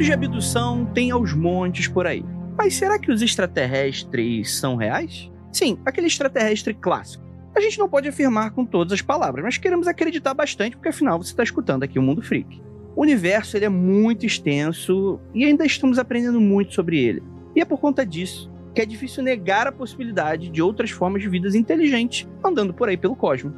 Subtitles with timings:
[0.00, 2.24] Boatos de abdução tem aos montes por aí.
[2.56, 5.30] Mas será que os extraterrestres são reais?
[5.52, 7.22] Sim, aquele extraterrestre clássico.
[7.54, 11.22] A gente não pode afirmar com todas as palavras, mas queremos acreditar bastante porque afinal
[11.22, 12.62] você está escutando aqui o Mundo Freak.
[12.96, 17.22] O universo ele é muito extenso e ainda estamos aprendendo muito sobre ele.
[17.54, 21.28] E é por conta disso que é difícil negar a possibilidade de outras formas de
[21.28, 23.52] vidas inteligentes andando por aí pelo cosmos.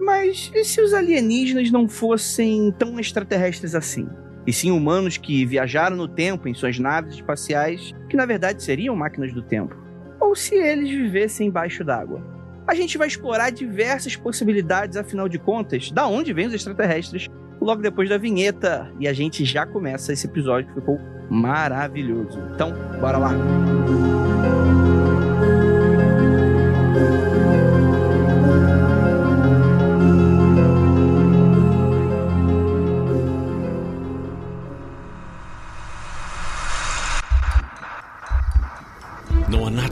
[0.00, 4.08] Mas e se os alienígenas não fossem tão extraterrestres assim?
[4.46, 8.96] E sim humanos que viajaram no tempo em suas naves espaciais, que na verdade seriam
[8.96, 9.76] máquinas do tempo?
[10.20, 12.22] Ou se eles vivessem embaixo d'água?
[12.66, 17.28] A gente vai explorar diversas possibilidades, afinal de contas, da onde vêm os extraterrestres,
[17.60, 18.92] logo depois da vinheta.
[18.98, 22.38] E a gente já começa esse episódio que ficou maravilhoso.
[22.54, 23.32] Então, bora lá!
[23.32, 24.31] Não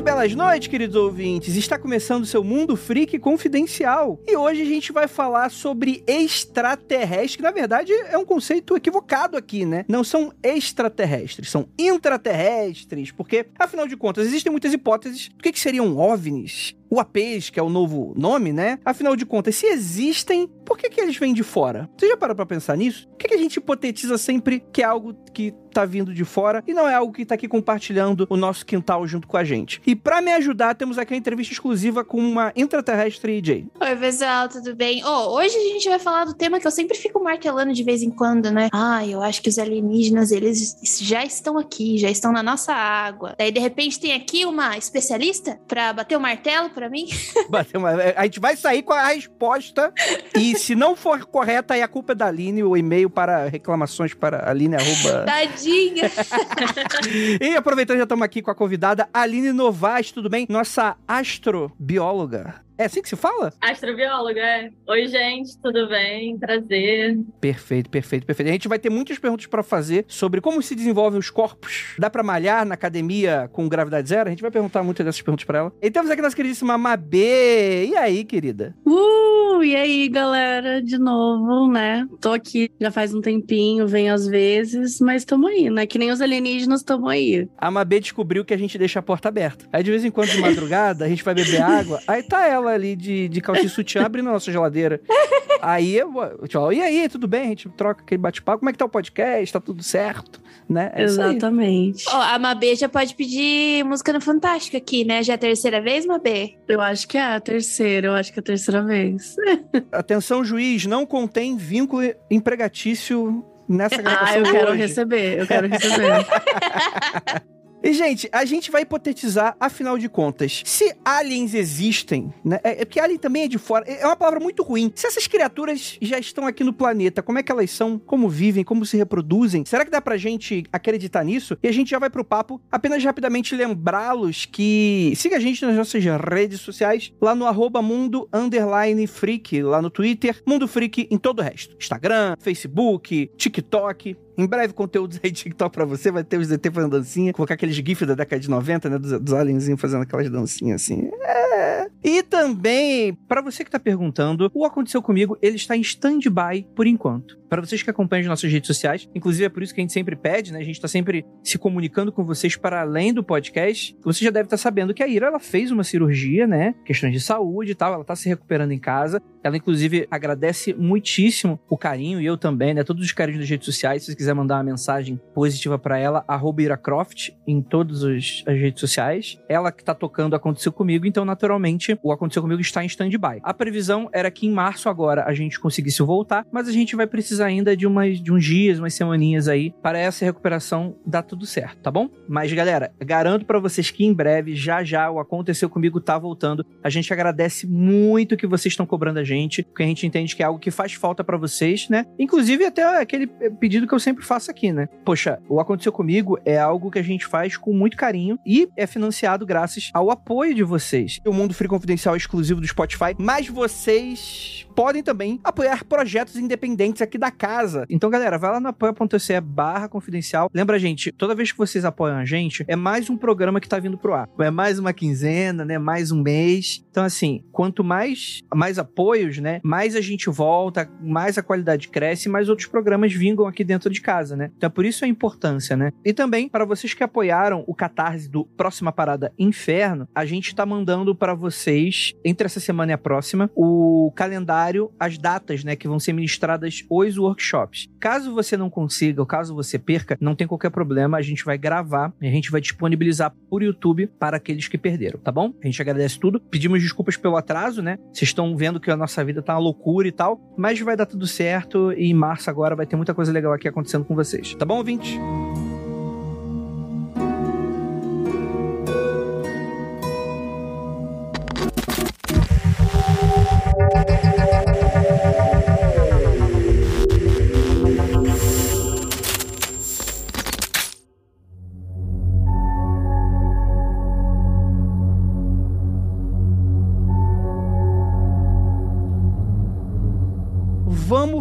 [0.00, 1.56] E belas noites, queridos ouvintes.
[1.56, 4.18] Está começando o seu Mundo Freak Confidencial.
[4.26, 9.36] E hoje a gente vai falar sobre extraterrestre, que na verdade é um conceito equivocado
[9.36, 9.84] aqui, né?
[9.86, 15.60] Não são extraterrestres, são intraterrestres, porque, afinal de contas, existem muitas hipóteses do que, que
[15.60, 18.78] seriam OVNIs, UAPs, que é o novo nome, né?
[18.84, 21.88] Afinal de contas, se existem, por que, que eles vêm de fora?
[21.96, 23.08] Você já parou pra pensar nisso?
[23.08, 26.64] Por que, que a gente hipotetiza sempre que é algo que tá vindo de fora
[26.66, 29.80] e não é algo que tá aqui compartilhando o nosso quintal junto com a gente?
[29.86, 33.66] E para me ajudar, temos aqui uma entrevista exclusiva com uma intraterrestre Jay.
[33.80, 35.04] Oi, pessoal, tudo bem?
[35.04, 38.02] Oh, hoje a gente vai falar do tema que eu sempre fico martelando de vez
[38.02, 38.68] em quando, né?
[38.72, 43.34] Ah, eu acho que os alienígenas, eles já estão aqui, já estão na nossa água.
[43.38, 47.06] Daí, de repente, tem aqui uma especialista pra bater o martelo pra mim.
[47.74, 49.92] Uma- A gente vai sair com a resposta
[50.34, 54.14] e se não for correta, aí a culpa é da Aline, o e-mail para reclamações
[54.14, 55.24] para aline, arroba...
[55.26, 56.10] Tadinha.
[57.40, 60.46] E aproveitando, já estamos aqui com a convidada Aline Novaes, tudo bem?
[60.48, 62.62] Nossa astrobióloga.
[62.80, 63.52] É assim que se fala?
[63.60, 64.70] Astrobióloga, é.
[64.88, 66.38] Oi, gente, tudo bem?
[66.38, 67.18] Prazer.
[67.38, 68.48] Perfeito, perfeito, perfeito.
[68.48, 71.94] A gente vai ter muitas perguntas para fazer sobre como se desenvolvem os corpos.
[71.98, 74.28] Dá para malhar na academia com gravidade zero?
[74.28, 75.72] A gente vai perguntar muitas dessas perguntas para ela.
[75.82, 77.84] E temos aqui nossa queridíssima Mabê.
[77.84, 78.74] E aí, querida?
[78.86, 82.08] Uh, e aí, galera, de novo, né?
[82.18, 85.84] Tô aqui já faz um tempinho, venho às vezes, mas tamo aí, né?
[85.84, 87.46] Que nem os alienígenas tamo aí.
[87.58, 89.66] A Mabê descobriu que a gente deixa a porta aberta.
[89.70, 92.69] Aí de vez em quando, de madrugada, a gente vai beber água, aí tá ela
[92.74, 95.00] ali de, de calcinha e sutiã abrindo a nossa geladeira.
[95.62, 97.42] Aí eu vou, tchau, e aí, tudo bem?
[97.42, 98.60] A gente troca aquele bate-papo.
[98.60, 99.52] Como é que tá o podcast?
[99.52, 100.40] Tá tudo certo?
[100.66, 100.90] Né?
[100.94, 101.02] É.
[101.02, 102.04] Exatamente.
[102.08, 105.22] Ó, a Mabê já pode pedir música no Fantástico aqui, né?
[105.22, 106.54] Já é a terceira vez, Mabê?
[106.66, 109.36] Eu acho que é a terceira, eu acho que é a terceira vez.
[109.92, 114.78] Atenção, juiz, não contém vínculo empregatício nessa Ah, gravação eu de quero hoje.
[114.78, 116.26] receber, eu quero receber.
[117.82, 122.60] E, gente, a gente vai hipotetizar, afinal de contas, se aliens existem, né?
[122.62, 123.84] É, é porque alien também é de fora.
[123.86, 124.92] É uma palavra muito ruim.
[124.94, 127.98] Se essas criaturas já estão aqui no planeta, como é que elas são?
[127.98, 128.64] Como vivem?
[128.64, 129.64] Como se reproduzem?
[129.64, 131.56] Será que dá pra gente acreditar nisso?
[131.62, 132.60] E a gente já vai pro papo.
[132.70, 138.28] Apenas rapidamente lembrá-los que siga a gente nas nossas redes sociais, lá no arroba mundo
[138.32, 141.76] underline freak, lá no Twitter, Mundo Freak em todo o resto.
[141.78, 144.16] Instagram, Facebook, TikTok.
[144.36, 146.10] Em breve, conteúdos aí de TikTok pra você.
[146.10, 147.32] Vai ter os DT fazendo dancinha.
[147.32, 148.98] Colocar aqueles GIFs da década de 90, né?
[148.98, 151.10] Dos, dos alienzinhos fazendo aquelas dancinhas assim.
[151.22, 151.88] É.
[152.02, 156.86] E também, pra você que tá perguntando, o Aconteceu Comigo, ele está em stand-by por
[156.86, 157.38] enquanto.
[157.48, 159.92] Para vocês que acompanham as nossas redes sociais, inclusive é por isso que a gente
[159.92, 160.60] sempre pede, né?
[160.60, 163.96] A gente tá sempre se comunicando com vocês para além do podcast.
[164.02, 166.74] Você já deve estar sabendo que a Ira, ela fez uma cirurgia, né?
[166.84, 167.92] Questões de saúde e tal.
[167.92, 169.20] Ela tá se recuperando em casa.
[169.42, 172.84] Ela, inclusive, agradece muitíssimo o carinho, e eu também, né?
[172.84, 174.02] Todos os carinhos das redes sociais.
[174.02, 178.80] Se você quiser mandar uma mensagem positiva para ela, arroba IraCroft em todas as redes
[178.80, 179.38] sociais.
[179.48, 183.40] Ela que tá tocando Aconteceu Comigo, então, naturalmente, o Aconteceu Comigo está em stand-by.
[183.42, 187.06] A previsão era que em março agora a gente conseguisse voltar, mas a gente vai
[187.06, 191.22] precisar precisa ainda de, umas, de uns dias, umas semaninhas aí, para essa recuperação dar
[191.22, 192.08] tudo certo, tá bom?
[192.28, 196.64] Mas, galera, garanto para vocês que em breve, já já, o Aconteceu Comigo tá voltando.
[196.82, 199.29] A gente agradece muito que vocês estão cobrando a gente,
[199.64, 202.04] porque a gente entende que é algo que faz falta para vocês, né?
[202.18, 204.88] Inclusive, até aquele pedido que eu sempre faço aqui, né?
[205.04, 208.86] Poxa, o Aconteceu Comigo é algo que a gente faz com muito carinho e é
[208.86, 211.18] financiado graças ao apoio de vocês.
[211.26, 217.02] O Mundo Free Confidencial é exclusivo do Spotify, mas vocês podem também apoiar projetos independentes
[217.02, 217.84] aqui da casa.
[217.88, 220.50] Então, galera, vai lá no apoia.se barra confidencial.
[220.52, 223.78] Lembra, gente, toda vez que vocês apoiam a gente, é mais um programa que tá
[223.78, 224.28] vindo pro ar.
[224.38, 225.78] É mais uma quinzena, né?
[225.78, 226.84] Mais um mês.
[226.90, 228.78] Então, assim, quanto mais, mais
[229.20, 229.60] apoios, né?
[229.62, 234.00] Mais a gente volta, mais a qualidade cresce, mais outros programas vingam aqui dentro de
[234.00, 234.50] casa, né?
[234.56, 235.92] Então, é por isso a importância, né?
[236.04, 240.64] E também, para vocês que apoiaram o Catarse do Próxima Parada Inferno, a gente tá
[240.64, 245.88] mandando para vocês, entre essa semana e a próxima, o calendário as datas, né, que
[245.88, 247.88] vão ser ministradas os workshops.
[247.98, 251.58] Caso você não consiga, ou caso você perca, não tem qualquer problema, a gente vai
[251.58, 255.52] gravar e a gente vai disponibilizar por YouTube para aqueles que perderam, tá bom?
[255.62, 256.40] A gente agradece tudo.
[256.40, 257.98] Pedimos desculpas pelo atraso, né?
[258.12, 261.06] Vocês estão vendo que a nossa vida tá uma loucura e tal, mas vai dar
[261.06, 264.54] tudo certo e em março agora vai ter muita coisa legal aqui acontecendo com vocês.
[264.54, 265.18] Tá bom, ouvinte?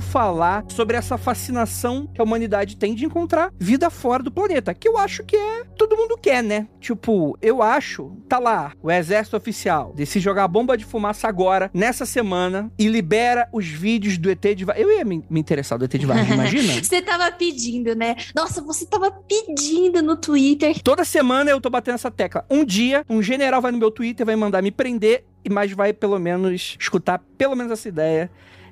[0.10, 4.74] Falar sobre essa fascinação que a humanidade tem de encontrar vida fora do planeta.
[4.74, 5.64] Que eu acho que é.
[5.78, 6.68] Todo mundo quer, né?
[6.82, 8.18] Tipo, eu acho.
[8.28, 13.48] Tá lá, o exército oficial decide jogar bomba de fumaça agora, nessa semana, e libera
[13.54, 14.88] os vídeos do ET de Varginha.
[14.88, 16.74] Eu ia me, me interessar do ET de Varginha, imagina?
[16.82, 18.16] você tava pedindo, né?
[18.36, 20.82] Nossa, você tava pedindo no Twitter.
[20.82, 22.46] Toda semana eu tô batendo essa tecla.
[22.50, 26.18] Um dia, um general vai no meu Twitter, vai mandar me prender, mas vai pelo
[26.18, 28.30] menos escutar pelo menos essa ideia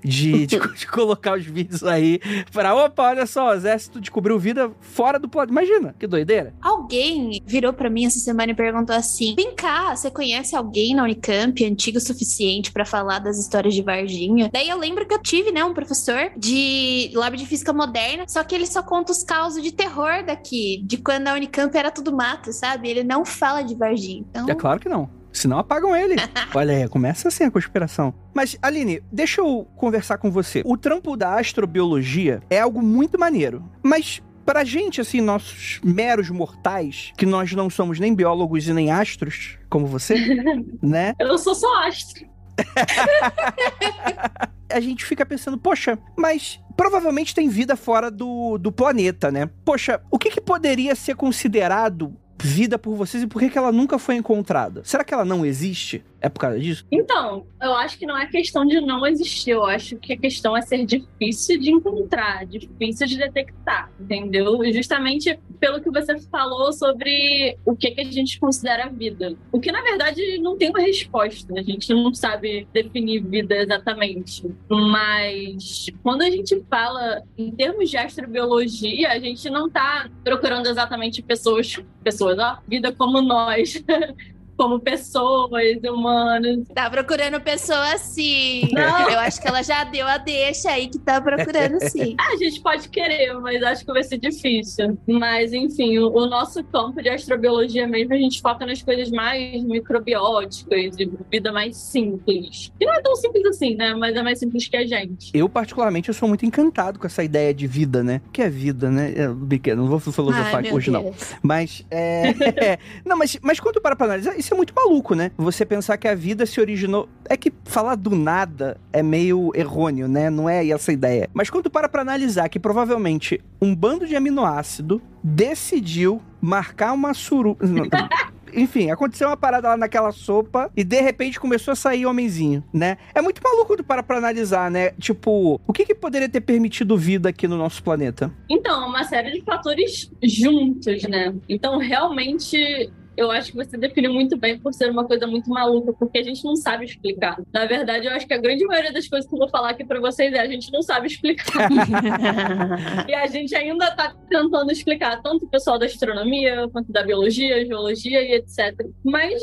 [0.08, 2.20] de, de, de, colocar os vídeos aí
[2.52, 5.52] para, opa, olha só, o exército descobriu vida fora do planeta.
[5.52, 6.54] Imagina, que doideira.
[6.62, 11.04] Alguém virou para mim essa semana e perguntou assim: vem cá, você conhece alguém na
[11.04, 14.50] Unicamp antigo o suficiente para falar das histórias de Varginha?
[14.52, 18.44] Daí eu lembro que eu tive, né, um professor de lab de física moderna, só
[18.44, 22.16] que ele só conta os causos de terror daqui, de quando a Unicamp era tudo
[22.16, 22.90] mato, sabe?
[22.90, 24.26] Ele não fala de Varginha.
[24.30, 24.50] Então...
[24.50, 25.17] É claro que não.
[25.38, 26.16] Senão apagam ele.
[26.54, 28.14] Olha aí, começa assim a conspiração.
[28.34, 30.64] Mas, Aline, deixa eu conversar com você.
[30.66, 33.64] O trampo da astrobiologia é algo muito maneiro.
[33.84, 38.90] Mas pra gente, assim, nossos meros mortais, que nós não somos nem biólogos e nem
[38.90, 40.16] astros, como você,
[40.82, 41.14] né?
[41.20, 42.26] Eu sou só astro.
[44.72, 49.50] a gente fica pensando, poxa, mas provavelmente tem vida fora do, do planeta, né?
[49.64, 53.72] Poxa, o que, que poderia ser considerado vida por vocês e por que, que ela
[53.72, 54.82] nunca foi encontrada?
[54.84, 56.04] Será que ela não existe?
[56.20, 56.86] É por causa disso?
[56.92, 59.52] Então, eu acho que não é questão de não existir.
[59.52, 64.60] Eu acho que a questão é ser difícil de encontrar, difícil de detectar, entendeu?
[64.74, 69.36] Justamente pelo que você falou sobre o que, que a gente considera vida.
[69.52, 71.54] O que, na verdade, não tem uma resposta.
[71.58, 74.44] A gente não sabe definir vida exatamente.
[74.70, 81.22] Mas quando a gente fala em termos de astrobiologia, a gente não está procurando exatamente
[81.22, 83.84] pessoas, pessoas, ó, vida como nós.
[84.58, 86.68] como pessoas humanas.
[86.74, 88.70] Tá procurando pessoa sim.
[88.74, 89.10] Não.
[89.10, 92.16] Eu acho que ela já deu a deixa aí que tá procurando sim.
[92.20, 94.98] a gente pode querer, mas acho que vai ser difícil.
[95.08, 99.64] Mas, enfim, o, o, nosso campo de astrobiologia mesmo, a gente foca nas coisas mais
[99.64, 102.72] microbióticas, de vida mais simples.
[102.80, 103.94] Que não é tão simples assim, né?
[103.94, 105.32] Mas é mais simples que a gente.
[105.34, 108.22] Eu, particularmente, eu sou muito encantado com essa ideia de vida, né?
[108.28, 109.14] O que é vida, né?
[109.16, 109.36] Eu,
[109.76, 111.04] não vou filosofar Ai, hoje, Deus.
[111.04, 111.14] não.
[111.44, 112.80] Mas, é...
[113.06, 115.32] não, mas, mas quando para pra analisar, isso é muito maluco, né?
[115.38, 117.10] Você pensar que a vida se originou.
[117.30, 120.30] É que falar do nada é meio errôneo, né?
[120.30, 121.30] Não é essa a ideia.
[121.34, 127.58] Mas quando para pra analisar que provavelmente um bando de aminoácido decidiu marcar uma suru.
[128.54, 132.98] enfim, aconteceu uma parada lá naquela sopa e de repente começou a sair homenzinho, né?
[133.14, 134.92] É muito maluco do para pra analisar, né?
[134.92, 138.32] Tipo, o que, que poderia ter permitido vida aqui no nosso planeta?
[138.50, 141.36] Então, uma série de fatores juntos, né?
[141.50, 145.92] Então, realmente eu acho que você definiu muito bem por ser uma coisa muito maluca,
[145.94, 147.38] porque a gente não sabe explicar.
[147.52, 149.84] Na verdade, eu acho que a grande maioria das coisas que eu vou falar aqui
[149.84, 151.68] para vocês é a gente não sabe explicar.
[153.10, 157.66] e a gente ainda tá tentando explicar, tanto o pessoal da astronomia, quanto da biologia,
[157.66, 158.86] geologia e etc.
[159.04, 159.42] Mas,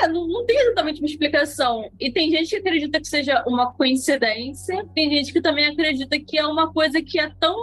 [0.00, 1.88] é, não, não tem exatamente uma explicação.
[1.98, 6.38] E tem gente que acredita que seja uma coincidência, tem gente que também acredita que
[6.38, 7.56] é uma coisa que é tão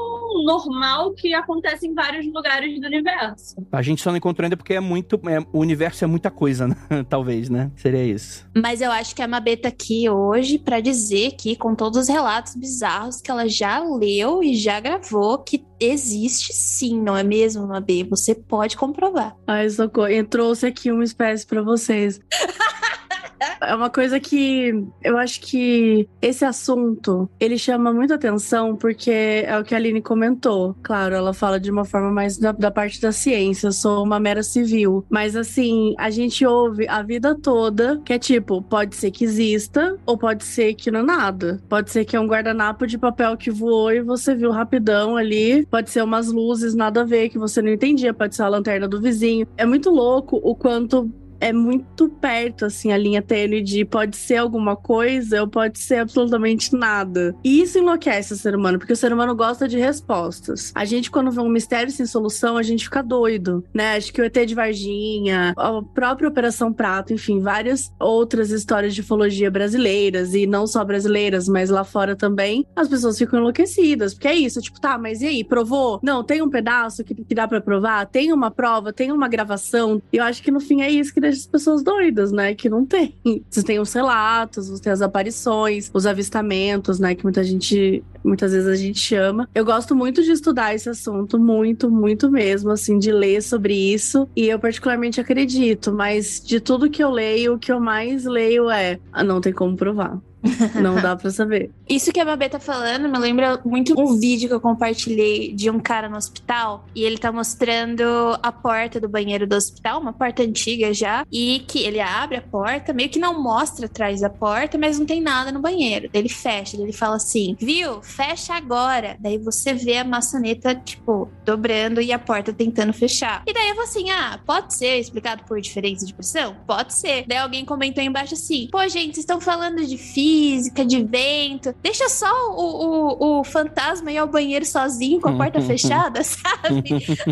[0.44, 3.56] normal que acontece em vários lugares do universo.
[3.72, 5.20] A gente só não encontrou ainda porque é muito.
[5.28, 6.76] É, o universo é muita coisa, né?
[7.10, 7.72] Talvez, né?
[7.76, 8.46] Seria isso.
[8.56, 12.08] Mas eu acho que a Mabê tá aqui hoje para dizer que, com todos os
[12.08, 17.68] relatos bizarros que ela já leu e já gravou, que existe sim, não é mesmo,
[17.68, 18.04] Mabê?
[18.04, 19.36] Você pode comprovar.
[19.48, 20.08] Ai, socorro.
[20.08, 22.20] Entrou-se aqui uma espécie para vocês.
[23.60, 29.58] É uma coisa que eu acho que esse assunto ele chama muita atenção porque é
[29.58, 30.76] o que a Aline comentou.
[30.84, 33.68] Claro, ela fala de uma forma mais da, da parte da ciência.
[33.68, 35.04] Eu sou uma mera civil.
[35.10, 39.98] Mas assim, a gente ouve a vida toda que é tipo, pode ser que exista
[40.06, 41.62] ou pode ser que não é nada.
[41.68, 45.66] Pode ser que é um guardanapo de papel que voou e você viu rapidão ali.
[45.66, 48.14] Pode ser umas luzes, nada a ver, que você não entendia.
[48.14, 49.48] Pode ser a lanterna do vizinho.
[49.58, 54.38] É muito louco o quanto é muito perto, assim, a linha tênue de pode ser
[54.38, 57.36] alguma coisa ou pode ser absolutamente nada.
[57.44, 60.72] E isso enlouquece o ser humano, porque o ser humano gosta de respostas.
[60.76, 63.96] A gente, quando vê um mistério sem solução, a gente fica doido, né?
[63.96, 69.02] Acho que o ET de Varginha, a própria Operação Prato, enfim, várias outras histórias de
[69.02, 74.28] ufologia brasileiras, e não só brasileiras, mas lá fora também, as pessoas ficam enlouquecidas, porque
[74.28, 76.00] é isso, tipo, tá, mas e aí, provou?
[76.04, 78.06] Não, tem um pedaço que, que dá para provar?
[78.06, 78.94] Tem uma prova?
[78.94, 80.02] Tem uma gravação?
[80.14, 82.54] E eu acho que no fim é isso que as pessoas doidas, né?
[82.54, 83.16] Que não tem.
[83.50, 87.16] Você tem os relatos, você tem as aparições, os avistamentos, né?
[87.16, 89.50] Que muita gente, muitas vezes a gente chama.
[89.54, 94.28] Eu gosto muito de estudar esse assunto, muito, muito mesmo, assim, de ler sobre isso.
[94.36, 98.70] E eu particularmente acredito, mas de tudo que eu leio, o que eu mais leio
[98.70, 100.20] é: ah, não tem como provar.
[100.82, 101.72] Não dá pra saber.
[101.88, 105.70] Isso que a Babê tá falando me lembra muito um vídeo que eu compartilhei de
[105.70, 108.04] um cara no hospital e ele tá mostrando
[108.42, 112.42] a porta do banheiro do hospital, uma porta antiga já, e que ele abre a
[112.42, 116.10] porta, meio que não mostra atrás da porta, mas não tem nada no banheiro.
[116.12, 118.02] Daí ele fecha, ele fala assim: viu?
[118.02, 119.18] Fecha agora.
[119.20, 123.44] Daí você vê a maçaneta, tipo, dobrando e a porta tentando fechar.
[123.46, 126.56] E daí eu falo assim: ah, pode ser explicado por diferença de pressão?
[126.66, 127.26] Pode ser.
[127.28, 131.76] Daí alguém comentou embaixo assim: pô, gente, vocês estão falando de fio física, de vento.
[131.84, 136.24] Deixa só o, o, o fantasma ir ao banheiro sozinho com a porta fechada,
[136.64, 136.84] sabe?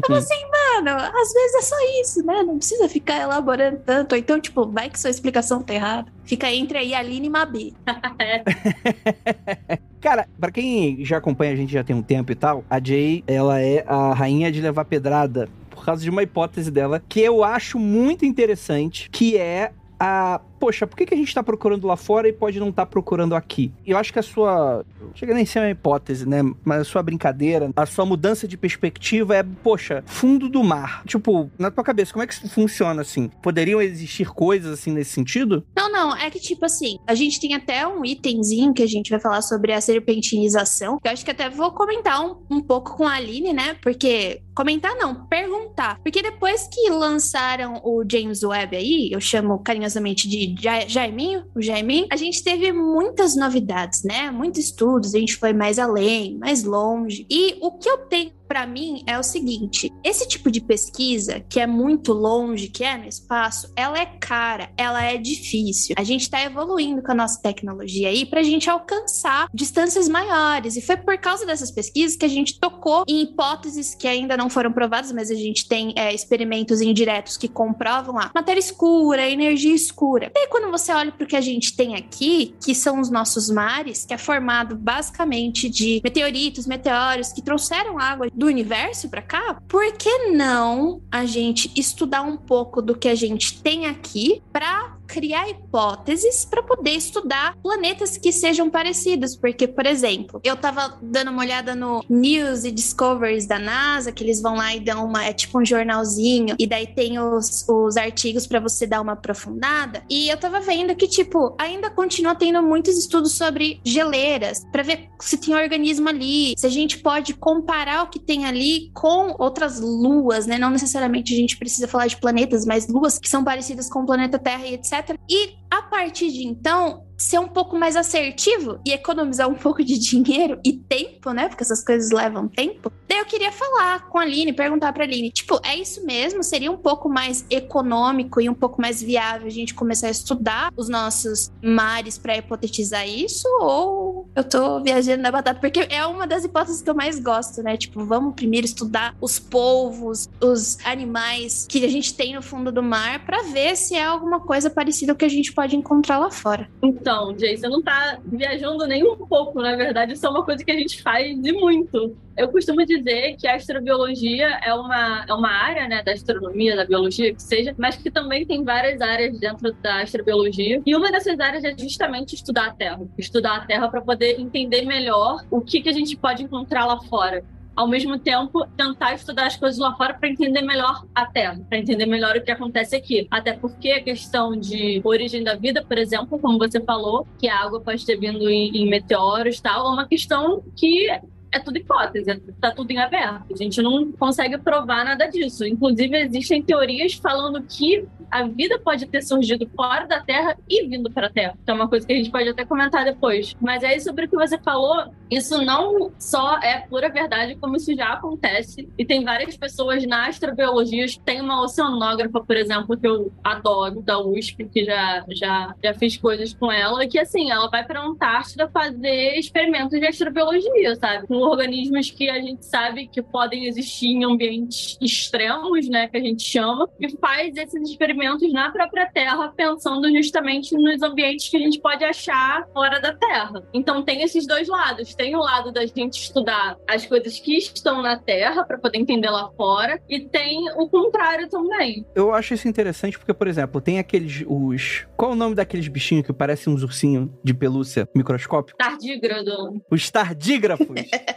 [0.08, 2.44] Eu assim, mano, às vezes é só isso, né?
[2.44, 4.14] Não precisa ficar elaborando tanto.
[4.14, 6.12] Ou então, tipo, vai que sua explicação tá errada.
[6.24, 7.74] Fica entre aí Aline e Mabi.
[10.02, 13.24] Cara, para quem já acompanha a gente já tem um tempo e tal, a Jay,
[13.28, 17.44] ela é a rainha de levar pedrada por causa de uma hipótese dela que eu
[17.44, 21.96] acho muito interessante, que é a poxa, por que, que a gente tá procurando lá
[21.96, 23.72] fora e pode não estar tá procurando aqui?
[23.88, 24.86] Eu acho que a sua.
[25.16, 26.42] Chega nem ser uma hipótese, né?
[26.64, 31.04] Mas a sua brincadeira, a sua mudança de perspectiva é, poxa, fundo do mar.
[31.06, 33.30] Tipo, na tua cabeça, como é que isso funciona assim?
[33.42, 35.66] Poderiam existir coisas assim nesse sentido?
[35.76, 36.16] Não, não.
[36.16, 39.42] É que, tipo assim, a gente tem até um itemzinho que a gente vai falar
[39.42, 41.00] sobre a serpentinização.
[41.00, 43.76] Que eu acho que até vou comentar um, um pouco com a Aline, né?
[43.82, 44.42] Porque.
[44.56, 46.00] Comentar não, perguntar.
[46.04, 50.56] Porque depois que lançaram o James Webb aí, eu chamo carinhosamente de
[50.88, 54.30] Jaiminho, o Jaiminho, a gente teve muitas novidades, né?
[54.30, 57.26] Muitos estudos, a gente foi mais além, mais longe.
[57.30, 61.60] E o que eu tenho para mim é o seguinte: esse tipo de pesquisa, que
[61.60, 65.96] é muito longe, que é no espaço, ela é cara, ela é difícil.
[65.98, 70.76] A gente está evoluindo com a nossa tecnologia aí para a gente alcançar distâncias maiores.
[70.76, 74.50] E foi por causa dessas pesquisas que a gente tocou em hipóteses que ainda não
[74.50, 79.76] foram provadas, mas a gente tem é, experimentos indiretos que comprovam a matéria escura, energia
[79.76, 80.32] escura.
[80.36, 83.12] E aí, quando você olha para o que a gente tem aqui, que são os
[83.12, 89.22] nossos mares, que é formado basicamente de meteoritos, meteoros que trouxeram água do universo para
[89.22, 94.42] cá, por que não a gente estudar um pouco do que a gente tem aqui
[94.52, 99.36] para criar hipóteses para poder estudar planetas que sejam parecidos.
[99.36, 104.24] Porque, por exemplo, eu tava dando uma olhada no News e Discoveries da NASA, que
[104.24, 105.26] eles vão lá e dão uma.
[105.26, 110.04] É tipo um jornalzinho, e daí tem os, os artigos para você dar uma aprofundada.
[110.10, 115.10] E eu tava vendo que, tipo, ainda continua tendo muitos estudos sobre geleiras, para ver
[115.20, 119.80] se tem organismo ali, se a gente pode comparar o que tem ali com outras
[119.80, 120.58] luas, né?
[120.58, 124.06] Não necessariamente a gente precisa falar de planetas, mas luas que são parecidas com o
[124.06, 124.99] planeta Terra e etc.
[125.30, 129.98] E a partir de então, ser um pouco mais assertivo e economizar um pouco de
[130.00, 131.50] dinheiro e tempo, né?
[131.50, 132.92] Porque essas coisas levam tempo.
[133.08, 136.44] Daí eu queria falar com a Aline, perguntar pra Aline, tipo, é isso mesmo?
[136.44, 140.72] Seria um pouco mais econômico e um pouco mais viável a gente começar a estudar
[140.78, 143.48] os nossos mares para hipotetizar isso?
[143.60, 145.60] Ou eu tô viajando na batata?
[145.60, 147.76] Porque é uma das hipóteses que eu mais gosto, né?
[147.76, 152.82] Tipo, vamos primeiro estudar os polvos, os animais que a gente tem no fundo do
[152.82, 156.70] mar para ver se é alguma coisa parecida que a gente pode encontrar lá fora.
[156.82, 160.64] Então, Jay, você não tá viajando nem um pouco, na verdade, isso é uma coisa
[160.64, 162.16] que a gente faz de muito.
[162.38, 166.86] Eu costumo dizer que a astrobiologia é uma, é uma área né, da astronomia, da
[166.86, 170.82] biologia, que seja, mas que também tem várias áreas dentro da astrobiologia.
[170.86, 173.02] E uma dessas áreas é justamente estudar a Terra.
[173.18, 177.02] Estudar a Terra para poder entender melhor o que, que a gente pode encontrar lá
[177.02, 177.44] fora
[177.80, 181.78] ao mesmo tempo tentar estudar as coisas lá fora para entender melhor a Terra, para
[181.78, 183.26] entender melhor o que acontece aqui.
[183.32, 187.58] Até porque a questão de origem da vida, por exemplo, como você falou, que a
[187.58, 191.08] água pode ter vindo em, em meteoros tal, é uma questão que
[191.52, 193.54] é tudo hipótese, está tudo em aberto.
[193.54, 195.66] A gente não consegue provar nada disso.
[195.66, 201.10] Inclusive, existem teorias falando que a vida pode ter surgido fora da Terra e vindo
[201.12, 201.56] para a Terra.
[201.64, 203.56] Então, é uma coisa que a gente pode até comentar depois.
[203.60, 207.96] Mas aí, sobre o que você falou, isso não só é pura verdade, como isso
[207.96, 208.88] já acontece.
[208.98, 211.06] E tem várias pessoas na astrobiologia.
[211.26, 216.18] Tem uma oceanógrafa, por exemplo, que eu adoro, da USP, que já, já, já fiz
[216.18, 221.28] coisas com ela, que assim, ela vai para a Antártida fazer experimentos de astrobiologia, sabe?
[221.28, 226.08] Com organismos que a gente sabe que podem existir em ambientes extremos, né?
[226.08, 231.50] Que a gente chama, e faz esses experimentos na própria Terra, pensando justamente nos ambientes
[231.50, 233.64] que a gente pode achar fora da Terra.
[233.74, 235.16] Então tem esses dois lados.
[235.16, 239.30] Tem o lado da gente estudar as coisas que estão na Terra para poder entender
[239.30, 242.06] lá fora, e tem o contrário também.
[242.16, 245.88] Eu acho isso interessante porque, por exemplo, tem aqueles os qual é o nome daqueles
[245.88, 248.76] bichinhos que parecem uns ursinhos de pelúcia microscópio?
[248.78, 249.82] Tardígrado.
[249.90, 250.88] Os tardígrafos.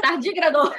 [0.00, 0.72] Tardígrado.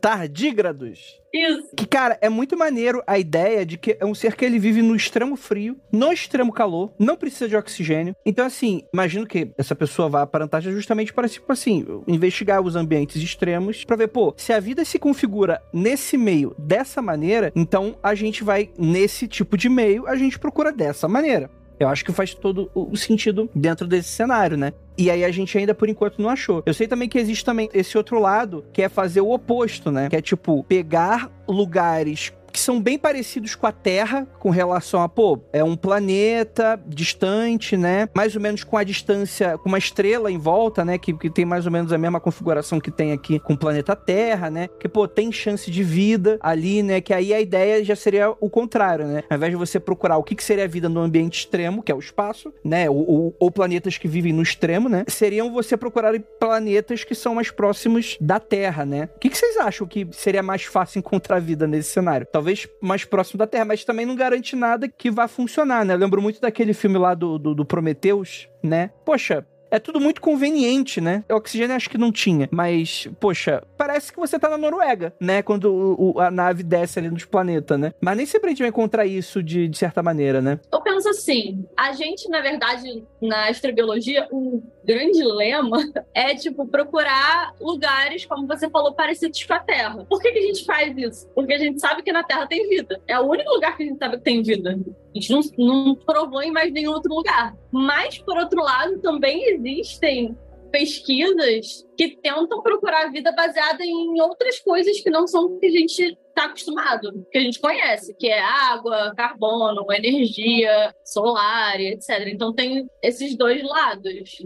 [0.00, 1.20] Tardígrados.
[1.32, 1.68] Isso.
[1.76, 4.82] Que, cara, é muito maneiro a ideia de que é um ser que ele vive
[4.82, 8.14] no extremo frio, no extremo calor, não precisa de oxigênio.
[8.24, 12.60] Então, assim, imagino que essa pessoa vá para a Antártida justamente para, tipo assim, investigar
[12.60, 17.50] os ambientes extremos para ver, pô, se a vida se configura nesse meio dessa maneira,
[17.56, 21.50] então a gente vai, nesse tipo de meio, a gente procura dessa maneira.
[21.82, 24.72] Eu acho que faz todo o sentido dentro desse cenário, né?
[24.96, 26.62] E aí a gente ainda por enquanto não achou.
[26.66, 30.08] Eu sei também que existe também esse outro lado, que é fazer o oposto, né?
[30.08, 35.08] Que é tipo pegar lugares que são bem parecidos com a Terra, com relação a,
[35.08, 38.08] pô, é um planeta distante, né?
[38.14, 40.98] Mais ou menos com a distância, com uma estrela em volta, né?
[40.98, 43.96] Que, que tem mais ou menos a mesma configuração que tem aqui com o planeta
[43.96, 44.68] Terra, né?
[44.78, 47.00] Que, pô, tem chance de vida ali, né?
[47.00, 49.22] Que aí a ideia já seria o contrário, né?
[49.30, 51.90] Ao invés de você procurar o que, que seria a vida no ambiente extremo, que
[51.90, 52.90] é o espaço, né?
[52.90, 55.04] Ou, ou, ou planetas que vivem no extremo, né?
[55.08, 59.08] Seriam você procurar planetas que são mais próximos da Terra, né?
[59.16, 62.26] O que, que vocês acham que seria mais fácil encontrar vida nesse cenário?
[62.41, 62.41] talvez
[62.80, 65.94] mais próximo da Terra, mas também não garante nada que vá funcionar, né?
[65.94, 68.90] Eu lembro muito daquele filme lá do, do, do Prometheus, né?
[69.04, 71.24] Poxa, é tudo muito conveniente, né?
[71.30, 75.42] O oxigênio acho que não tinha, mas, poxa, parece que você tá na Noruega, né?
[75.42, 77.94] Quando o, o, a nave desce ali nos planetas, né?
[77.98, 80.60] Mas nem sempre a gente vai encontrar isso de, de certa maneira, né?
[80.70, 85.78] Eu penso assim, a gente, na verdade, na astrobiologia, o grande lema
[86.12, 90.04] é, tipo, procurar lugares, como você falou, parecidos com a Terra.
[90.04, 91.26] Por que, que a gente faz isso?
[91.34, 93.00] Porque a gente sabe que na Terra tem vida.
[93.08, 94.78] É o único lugar que a gente sabe que tem vida.
[95.14, 97.54] A gente não, não provou em mais nenhum outro lugar.
[97.70, 100.36] Mas, por outro lado, também existem
[100.72, 106.18] pesquisas que tentam procurar vida baseada em outras coisas que não são que a gente
[106.28, 112.26] está acostumado, que a gente conhece, que é água, carbono, energia solar, etc.
[112.28, 114.38] Então tem esses dois lados.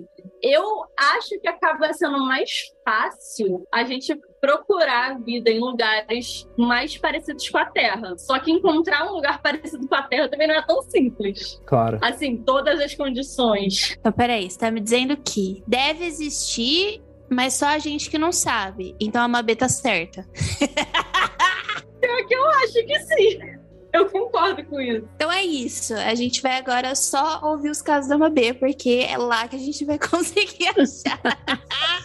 [0.43, 2.51] Eu acho que acaba sendo mais
[2.85, 8.17] fácil a gente procurar vida em lugares mais parecidos com a Terra.
[8.19, 11.61] Só que encontrar um lugar parecido com a Terra também não é tão simples.
[11.67, 11.99] Claro.
[12.03, 13.97] Assim, todas as condições.
[13.99, 18.33] Então, peraí, você tá me dizendo que deve existir, mas só a gente que não
[18.33, 18.95] sabe.
[19.01, 20.27] Então a Mabê tá certa.
[22.01, 23.66] Pior que eu acho que sim.
[23.97, 25.09] Eu concordo com isso.
[25.17, 25.95] Então é isso.
[25.95, 29.59] A gente vai agora só ouvir os casos da Mabê, porque é lá que a
[29.59, 31.21] gente vai conseguir achar.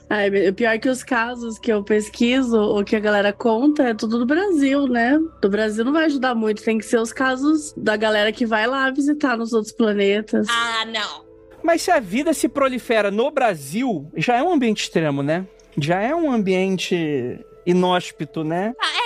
[0.10, 4.19] Ai, pior que os casos que eu pesquiso, ou que a galera conta, é tudo
[4.19, 5.19] do Brasil, né?
[5.41, 6.63] Do Brasil não vai ajudar muito.
[6.63, 10.47] Tem que ser os casos da galera que vai lá visitar nos outros planetas.
[10.49, 11.25] Ah, não.
[11.62, 15.45] Mas se a vida se prolifera no Brasil, já é um ambiente extremo, né?
[15.77, 18.73] Já é um ambiente inóspito, né?
[18.82, 19.00] Ah,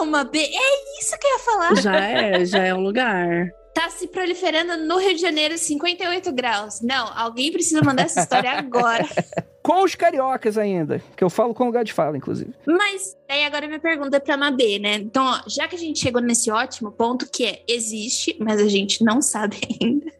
[0.00, 1.76] é então, Mabê, é isso que eu ia falar.
[1.76, 3.50] Já é, já é um lugar.
[3.74, 6.80] Tá se proliferando no Rio de Janeiro 58 graus.
[6.80, 9.06] Não, alguém precisa mandar essa história agora.
[9.62, 12.54] Com os cariocas ainda, que eu falo com lugar de fala, inclusive.
[12.66, 14.94] Mas aí agora minha pergunta é pra Mabê, né?
[14.94, 18.68] Então, ó, já que a gente chegou nesse ótimo ponto que é existe, mas a
[18.68, 20.10] gente não sabe ainda.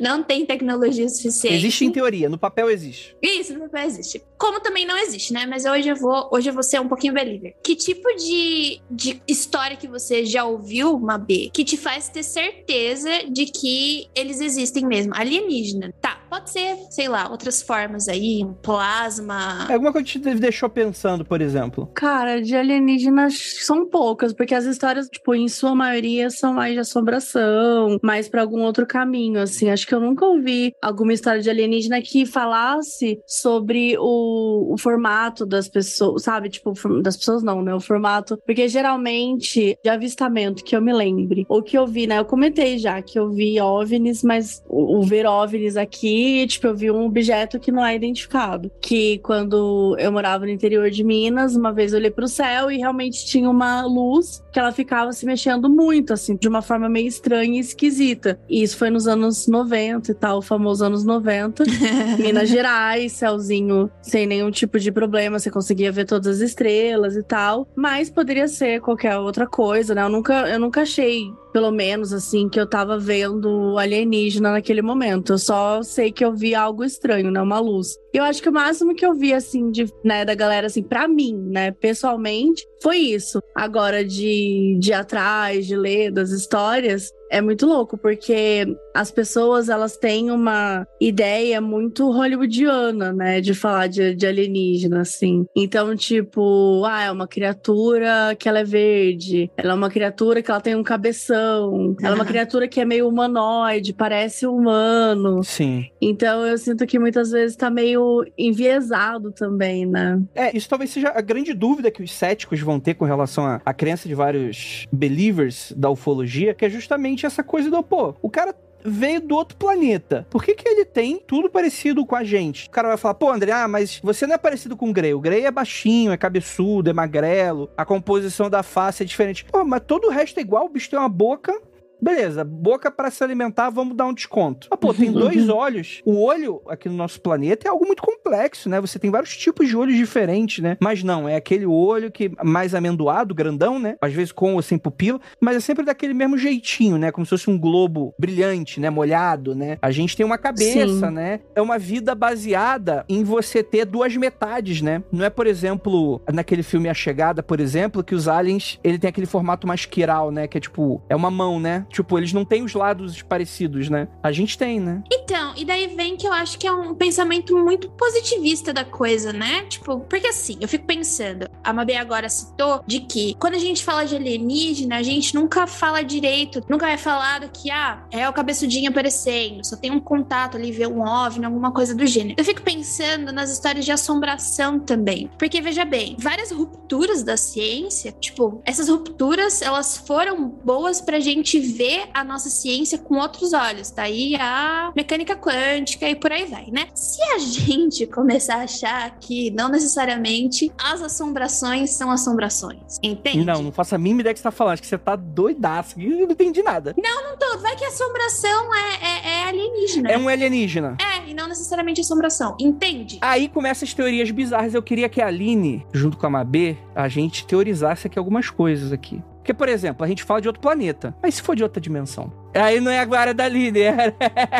[0.00, 1.56] não tem tecnologia suficiente.
[1.56, 3.16] Existe em teoria, no papel existe.
[3.22, 4.22] Isso, no papel existe.
[4.38, 5.46] Como também não existe, né?
[5.46, 7.54] Mas hoje eu vou, hoje eu vou ser um pouquinho believer.
[7.62, 13.10] Que tipo de, de história que você já ouviu, Mabê, que te faz ter certeza
[13.28, 15.12] de que eles existem mesmo?
[15.14, 15.92] Alienígena.
[16.00, 19.66] Tá, pode ser, sei lá, outras formas aí, um plasma.
[19.68, 21.86] É alguma coisa que te deixou pensando, por exemplo.
[21.94, 26.80] Cara, de alienígenas são poucas, porque as histórias, tipo, em sua maioria são mais de
[26.80, 29.70] assombração, mais pra algum outro caminho, assim.
[29.70, 35.46] Acho que eu nunca ouvi alguma história de alienígena que falasse sobre o, o formato
[35.46, 36.48] das pessoas, sabe?
[36.48, 37.74] Tipo, das pessoas não, né?
[37.74, 38.38] O formato.
[38.44, 42.18] Porque geralmente, de avistamento que eu me lembre, ou que eu vi, né?
[42.18, 46.74] Eu comentei já que eu vi OVNIs, mas o, o ver OVNIs aqui, tipo, eu
[46.74, 48.70] vi um objeto que não é identificado.
[48.80, 52.78] Que quando eu morava no interior de Minas, uma vez eu olhei pro céu e
[52.78, 57.06] realmente tinha uma luz que ela ficava se mexendo muito, assim, de uma forma meio
[57.06, 58.40] estranha e esquisita.
[58.48, 61.64] E isso foi nos anos 90 e tal, o famoso anos 90.
[62.18, 67.22] Minas Gerais, céuzinho sem nenhum tipo de problema, você conseguia ver todas as estrelas e
[67.22, 67.68] tal.
[67.76, 70.02] Mas poderia ser qualquer outra coisa, né?
[70.02, 75.32] Eu nunca, eu nunca achei, pelo menos assim, que eu tava vendo alienígena naquele momento.
[75.32, 77.42] Eu só sei que eu vi algo estranho, né?
[77.42, 77.96] Uma luz.
[78.14, 81.08] Eu acho que o máximo que eu vi, assim, de, né, da galera, assim, pra
[81.08, 83.40] mim, né, pessoalmente, foi isso.
[83.56, 89.96] Agora, de, de atrás, de ler das histórias, é muito louco, porque as pessoas, elas
[89.96, 95.46] têm uma ideia muito hollywoodiana, né, de falar de, de alienígena, assim.
[95.54, 100.50] Então, tipo, ah, é uma criatura que ela é verde, ela é uma criatura que
[100.50, 105.42] ela tem um cabeção, ela é uma criatura que é meio humanoide, parece humano.
[105.44, 105.86] Sim.
[106.00, 110.20] Então, eu sinto que muitas vezes tá meio enviesado também, né?
[110.34, 113.60] É, isso talvez seja a grande dúvida que os céticos vão ter com relação à,
[113.64, 118.30] à crença de vários believers da ufologia, que é justamente essa coisa do, pô, o
[118.30, 118.54] cara
[118.84, 120.26] veio do outro planeta.
[120.30, 122.68] Por que, que ele tem tudo parecido com a gente?
[122.68, 125.14] O cara vai falar, pô, André, ah, mas você não é parecido com o Grey.
[125.14, 129.44] O Grey é baixinho, é cabeçudo, é magrelo, a composição da face é diferente.
[129.44, 131.52] Pô, mas todo o resto é igual, o bicho tem uma boca.
[132.00, 134.68] Beleza, boca para se alimentar, vamos dar um desconto.
[134.70, 136.00] Ah, pô, tem dois olhos.
[136.04, 138.80] O olho aqui no nosso planeta é algo muito complexo, né?
[138.80, 140.76] Você tem vários tipos de olhos diferentes, né?
[140.80, 143.96] Mas não, é aquele olho que mais amendoado, grandão, né?
[144.00, 147.10] Às vezes com ou sem pupila, mas é sempre daquele mesmo jeitinho, né?
[147.10, 148.90] Como se fosse um globo brilhante, né?
[148.90, 149.78] Molhado, né?
[149.82, 151.12] A gente tem uma cabeça, Sim.
[151.12, 151.40] né?
[151.54, 155.02] É uma vida baseada em você ter duas metades, né?
[155.10, 159.08] Não é, por exemplo, naquele filme A Chegada, por exemplo, que os aliens, ele tem
[159.08, 160.46] aquele formato mais quiral, né?
[160.46, 161.86] Que é tipo, é uma mão, né?
[161.88, 164.08] Tipo, eles não têm os lados parecidos, né?
[164.22, 165.02] A gente tem, né?
[165.10, 169.32] Então, e daí vem que eu acho que é um pensamento muito positivista da coisa,
[169.32, 169.64] né?
[169.64, 173.84] Tipo, porque assim, eu fico pensando, a Mabê agora citou de que quando a gente
[173.84, 178.32] fala de alienígena, a gente nunca fala direito, nunca é falado que, ah, é o
[178.32, 182.34] cabeçudinho aparecendo, só tem um contato ali, vê um OVNI, alguma coisa do gênero.
[182.38, 188.12] Eu fico pensando nas histórias de assombração também, porque veja bem, várias rupturas da ciência,
[188.12, 193.92] tipo, essas rupturas, elas foram boas pra gente ver a nossa ciência com outros olhos.
[193.92, 196.88] Daí a mecânica quântica e por aí vai, né?
[196.92, 203.44] Se a gente começar a achar que não necessariamente as assombrações são assombrações, entende?
[203.44, 204.72] Não, não faço a mínima ideia que você tá falando.
[204.72, 206.00] Acho que você tá doidaço.
[206.00, 206.94] Eu não entendi nada.
[206.98, 207.58] Não tô.
[207.58, 210.10] Vai que assombração é, é, é alienígena.
[210.10, 210.96] É um alienígena.
[211.00, 213.18] É, e não necessariamente assombração, entende?
[213.20, 214.74] Aí começam as teorias bizarras.
[214.74, 218.92] Eu queria que a Aline, junto com a Mabê, a gente teorizasse aqui algumas coisas
[218.92, 219.22] aqui.
[219.48, 221.16] Porque, por exemplo, a gente fala de outro planeta.
[221.22, 222.30] Mas se for de outra dimensão?
[222.52, 224.12] Aí não é a área da Aline, é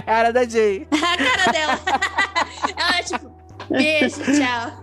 [0.07, 0.88] a área da Jay.
[0.90, 1.79] A cara dela.
[2.74, 3.31] Ela é tipo,
[3.68, 4.83] beijo, tchau.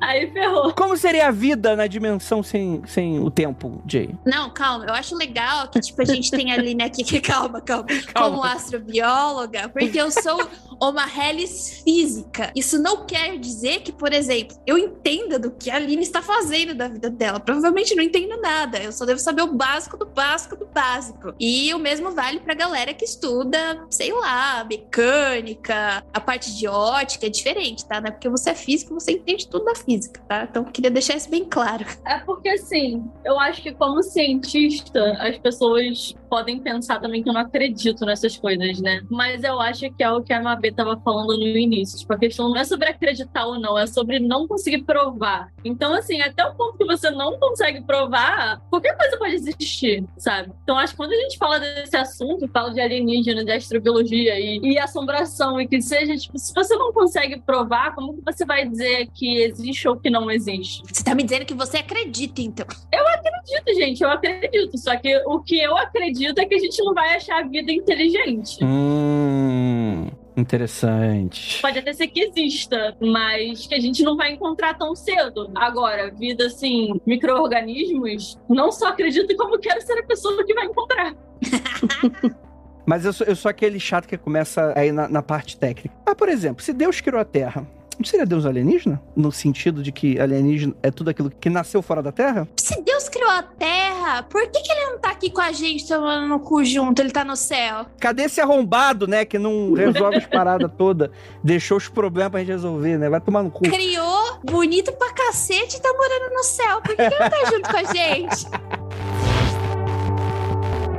[0.00, 0.72] Aí ferrou.
[0.72, 4.14] Como seria a vida na dimensão sem, sem o tempo, Jay?
[4.24, 4.86] Não, calma.
[4.86, 8.30] Eu acho legal que, tipo, a gente tem ali, né, que, que calma, calma, Calma.
[8.30, 10.48] como astrobióloga, porque eu sou
[10.80, 12.52] uma relis física.
[12.54, 16.74] Isso não quer dizer que, por exemplo, eu entenda do que a Aline está fazendo
[16.74, 17.40] da vida dela.
[17.40, 18.78] Provavelmente não entendo nada.
[18.78, 21.34] Eu só devo saber o básico do básico do básico.
[21.38, 27.26] E o mesmo vale pra galera que estuda, sei lá, mecânica, a parte de ótica
[27.26, 28.00] é diferente, tá?
[28.00, 30.46] Não é porque você é físico, você entende tudo da física, tá?
[30.48, 31.86] Então, queria deixar isso bem claro.
[32.04, 37.32] É porque, assim, eu acho que como cientista, as pessoas podem pensar também que eu
[37.32, 39.02] não acredito nessas coisas, né?
[39.10, 41.98] Mas eu acho que é o que a Mabê tava falando no início.
[41.98, 45.52] Tipo, a questão não é sobre acreditar ou não, é sobre não conseguir provar.
[45.64, 50.52] Então, assim, até o ponto que você não consegue provar, qualquer coisa pode existir, sabe?
[50.62, 54.60] Então, acho que quando a gente fala desse assunto, fala de alienígena, de astrobiologia e,
[54.62, 58.68] e assombração, e que seja, tipo, se você não consegue provar, como que você vai
[58.68, 60.82] dizer que existe ou que não existe?
[60.92, 62.66] Você tá me dizendo que você acredita, então.
[62.92, 64.78] Eu acredito, gente, eu acredito.
[64.78, 68.58] Só que o que eu acredito é que a gente não vai achar vida inteligente.
[68.62, 71.60] Hum, interessante.
[71.60, 75.50] Pode até ser que exista, mas que a gente não vai encontrar tão cedo.
[75.54, 81.14] Agora, vida assim, micro-organismos, não só acredito como quero ser a pessoa que vai encontrar.
[82.86, 85.92] Mas eu sou, eu sou aquele chato que começa aí na, na parte técnica.
[86.06, 87.66] Ah, por exemplo, se Deus criou a Terra,
[87.98, 89.00] não seria Deus alienígena?
[89.14, 92.48] No sentido de que alienígena é tudo aquilo que nasceu fora da Terra?
[92.56, 95.86] Se Deus criou a Terra, por que, que ele não tá aqui com a gente
[95.86, 97.00] tomando no cu junto?
[97.00, 97.86] Ele tá no céu.
[97.98, 99.24] Cadê esse arrombado, né?
[99.24, 101.10] Que não resolve as paradas todas?
[101.42, 103.08] Deixou os problemas pra gente resolver, né?
[103.08, 103.64] Vai tomar no cu.
[103.64, 106.80] Criou, bonito pra cacete e tá morando no céu.
[106.82, 108.46] Por que, que ele não tá junto com a gente?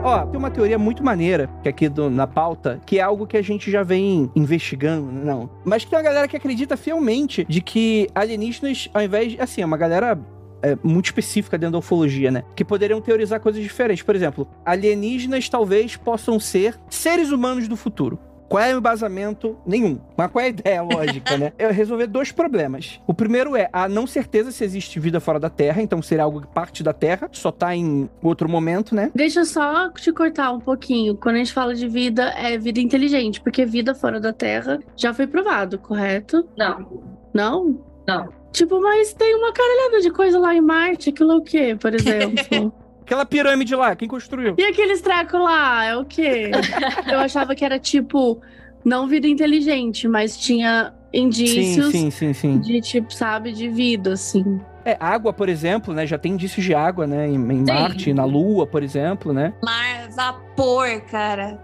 [0.07, 3.35] Ó, tem uma teoria muito maneira, que aqui do- na pauta, que é algo que
[3.37, 5.49] a gente já vem investigando, não.
[5.65, 9.41] Mas que tem uma galera que acredita fielmente de que alienígenas, ao invés de.
[9.41, 10.17] Assim, é uma galera.
[10.63, 12.43] é, muito específica dentro da ufologia, né?
[12.55, 14.01] Que poderiam teorizar coisas diferentes.
[14.03, 18.17] Por exemplo, alienígenas talvez possam ser seres humanos do futuro.
[18.49, 19.57] Qual é o embasamento?
[19.65, 19.99] Nenhum.
[20.15, 21.51] Mas qual é a ideia lógica, né?
[21.57, 22.99] É resolver dois problemas.
[23.07, 26.41] O primeiro é a não certeza se existe vida fora da Terra, então seria algo
[26.41, 29.11] que parte da Terra, só tá em outro momento, né?
[29.13, 31.15] Deixa eu só te cortar um pouquinho.
[31.17, 35.13] Quando a gente fala de vida, é vida inteligente, porque vida fora da Terra já
[35.13, 36.47] foi provado, correto?
[36.57, 37.01] Não,
[37.33, 37.79] Não?
[38.07, 38.29] não.
[38.51, 41.93] Tipo, mas tem uma caralhada de coisa lá em Marte, aquilo é o quê, por
[41.95, 42.73] exemplo?
[43.07, 44.55] Aquela pirâmide lá, quem construiu?
[44.57, 46.51] e aqueles tracos lá, é o quê?
[47.09, 48.41] Eu achava que era tipo,
[48.83, 52.59] não vida inteligente, mas tinha indícios Sim, sim, sim, sim.
[52.59, 54.59] de tipo, sabe, de vida, assim.
[54.83, 56.05] É, água, por exemplo, né?
[56.05, 57.29] Já tem indícios de água, né?
[57.29, 59.53] Em, em Marte, na Lua, por exemplo, né?
[59.63, 61.57] Mar, vapor, cara.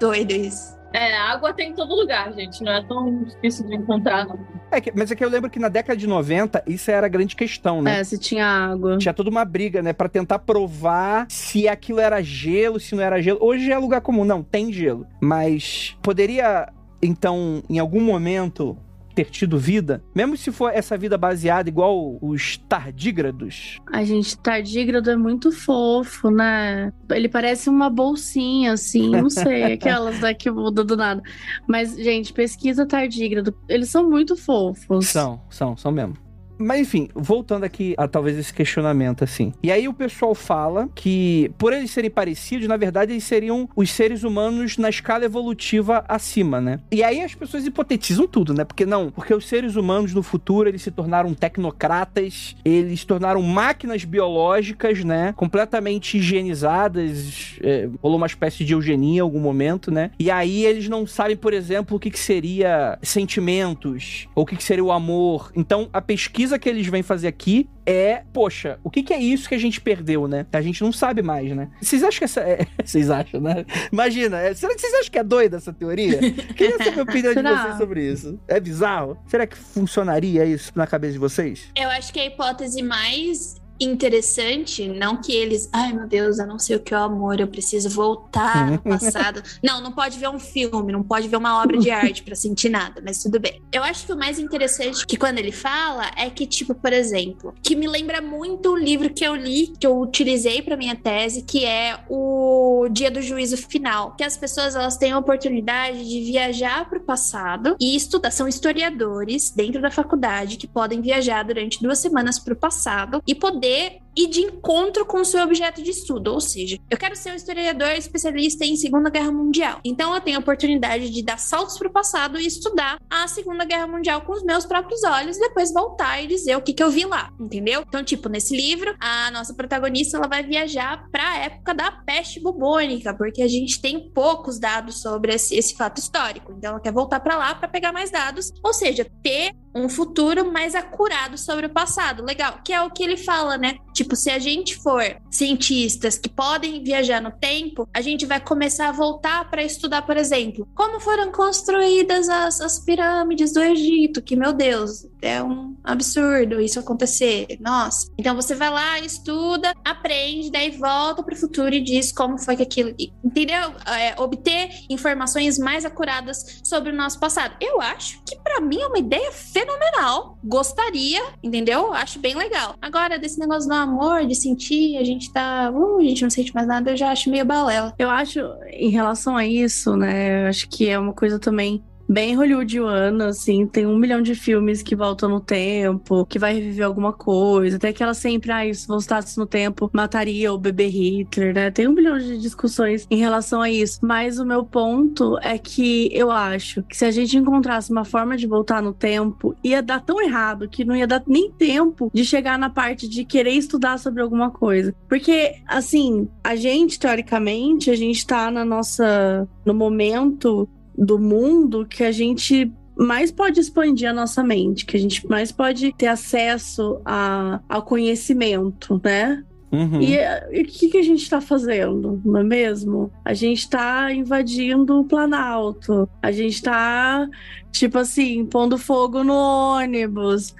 [0.00, 0.76] Doido isso.
[0.92, 2.62] É, água tem em todo lugar, gente.
[2.62, 4.38] Não é tão difícil de encontrar, não.
[4.70, 7.08] É, que- mas é que eu lembro que na década de 90, isso era a
[7.08, 8.00] grande questão, né?
[8.00, 8.98] É, se tinha água.
[8.98, 9.92] Tinha toda uma briga, né?
[9.92, 13.38] Pra tentar provar se aquilo era gelo, se não era gelo.
[13.42, 15.06] Hoje é lugar comum, não, tem gelo.
[15.20, 16.68] Mas poderia,
[17.02, 18.76] então, em algum momento,
[19.12, 20.02] ter tido vida?
[20.14, 23.78] Mesmo se for essa vida baseada igual os tardígrados.
[23.92, 26.92] A gente, tardígrado é muito fofo, né?
[27.10, 31.22] Ele parece uma bolsinha, assim, não sei, aquelas né, que mudam do nada.
[31.66, 33.54] Mas, gente, pesquisa tardígrado.
[33.68, 35.06] Eles são muito fofos.
[35.06, 36.16] São, são, são mesmo.
[36.62, 39.52] Mas enfim, voltando aqui a talvez esse questionamento assim.
[39.62, 43.90] E aí o pessoal fala que por eles serem parecidos, na verdade eles seriam os
[43.90, 46.80] seres humanos na escala evolutiva acima, né?
[46.90, 48.64] E aí as pessoas hipotetizam tudo, né?
[48.64, 53.42] Porque não, porque os seres humanos no futuro eles se tornaram tecnocratas, eles se tornaram
[53.42, 55.32] máquinas biológicas, né?
[55.36, 60.10] Completamente higienizadas, é, rolou uma espécie de eugenia em algum momento, né?
[60.18, 64.56] E aí eles não sabem, por exemplo, o que, que seria sentimentos, ou o que,
[64.56, 65.50] que seria o amor.
[65.54, 69.48] Então, a pesquisa que eles vêm fazer aqui é, poxa, o que, que é isso
[69.48, 70.46] que a gente perdeu, né?
[70.52, 71.68] A gente não sabe mais, né?
[71.80, 72.40] Vocês acham que essa.
[72.40, 73.64] é- Vocês acham, né?
[73.92, 76.18] Imagina, é- será que vocês acham que é doida essa teoria?
[76.54, 78.38] Queria saber a opinião de vocês sobre isso.
[78.46, 79.18] É bizarro?
[79.26, 81.70] Será que funcionaria isso na cabeça de vocês?
[81.76, 86.58] Eu acho que a hipótese mais interessante, não que eles, ai meu Deus, eu não
[86.58, 89.42] sei o que é o amor, eu preciso voltar no passado.
[89.62, 92.68] não, não pode ver um filme, não pode ver uma obra de arte pra sentir
[92.68, 93.62] nada, mas tudo bem.
[93.72, 97.54] Eu acho que o mais interessante que quando ele fala é que, tipo, por exemplo,
[97.62, 101.42] que me lembra muito o livro que eu li, que eu utilizei pra minha tese,
[101.42, 106.20] que é o Dia do Juízo Final, que as pessoas elas têm a oportunidade de
[106.24, 111.98] viajar pro passado e estudar, são historiadores dentro da faculdade que podem viajar durante duas
[111.98, 116.32] semanas pro passado e poder que ir de encontro com o seu objeto de estudo.
[116.32, 119.80] Ou seja, eu quero ser um historiador especialista em Segunda Guerra Mundial.
[119.84, 123.64] Então eu tenho a oportunidade de dar saltos para o passado e estudar a Segunda
[123.64, 126.82] Guerra Mundial com os meus próprios olhos e depois voltar e dizer o que, que
[126.82, 127.84] eu vi lá, entendeu?
[127.86, 132.40] Então, tipo, nesse livro, a nossa protagonista ela vai viajar para a época da peste
[132.40, 136.52] bubônica, porque a gente tem poucos dados sobre esse, esse fato histórico.
[136.52, 140.52] Então, ela quer voltar para lá para pegar mais dados, ou seja, ter um futuro
[140.52, 142.22] mais acurado sobre o passado.
[142.24, 143.76] Legal, que é o que ele fala, né?
[143.94, 148.40] Tipo, Tipo, se a gente for cientistas que podem viajar no tempo, a gente vai
[148.40, 154.20] começar a voltar para estudar, por exemplo, como foram construídas as, as pirâmides do Egito,
[154.20, 157.46] que, meu Deus, é um absurdo isso acontecer.
[157.60, 158.10] Nossa.
[158.18, 162.56] Então você vai lá, estuda, aprende, daí volta para o futuro e diz como foi
[162.56, 162.92] que aquilo.
[163.24, 163.72] Entendeu?
[163.86, 167.54] É, obter informações mais acuradas sobre o nosso passado.
[167.60, 170.38] Eu acho que para mim é uma ideia fenomenal.
[170.42, 171.92] Gostaria, entendeu?
[171.92, 172.74] Acho bem legal.
[172.82, 175.70] Agora, desse negócio do amor, de sentir, a gente tá.
[175.70, 177.94] Uh, a gente não sente mais nada, eu já acho meio balela.
[177.98, 178.40] Eu acho,
[178.72, 180.44] em relação a isso, né?
[180.44, 184.82] Eu acho que é uma coisa também bem hollywoodiana, assim, tem um milhão de filmes
[184.82, 188.86] que voltam no tempo, que vai reviver alguma coisa, até que ela sempre, ah, se
[188.86, 191.70] voltasse no tempo, mataria o bebê Hitler, né?
[191.70, 196.10] Tem um milhão de discussões em relação a isso, mas o meu ponto é que
[196.12, 200.00] eu acho que se a gente encontrasse uma forma de voltar no tempo, ia dar
[200.00, 203.98] tão errado que não ia dar nem tempo de chegar na parte de querer estudar
[203.98, 204.94] sobre alguma coisa.
[205.08, 209.48] Porque, assim, a gente, teoricamente, a gente tá na nossa.
[209.64, 215.00] no momento do mundo que a gente mais pode expandir a nossa mente, que a
[215.00, 219.42] gente mais pode ter acesso a, ao conhecimento, né?
[219.72, 220.02] Uhum.
[220.02, 223.10] E o que, que a gente está fazendo, não é mesmo?
[223.24, 227.26] A gente está invadindo o Planalto, a gente está,
[227.72, 230.54] tipo assim, pondo fogo no ônibus,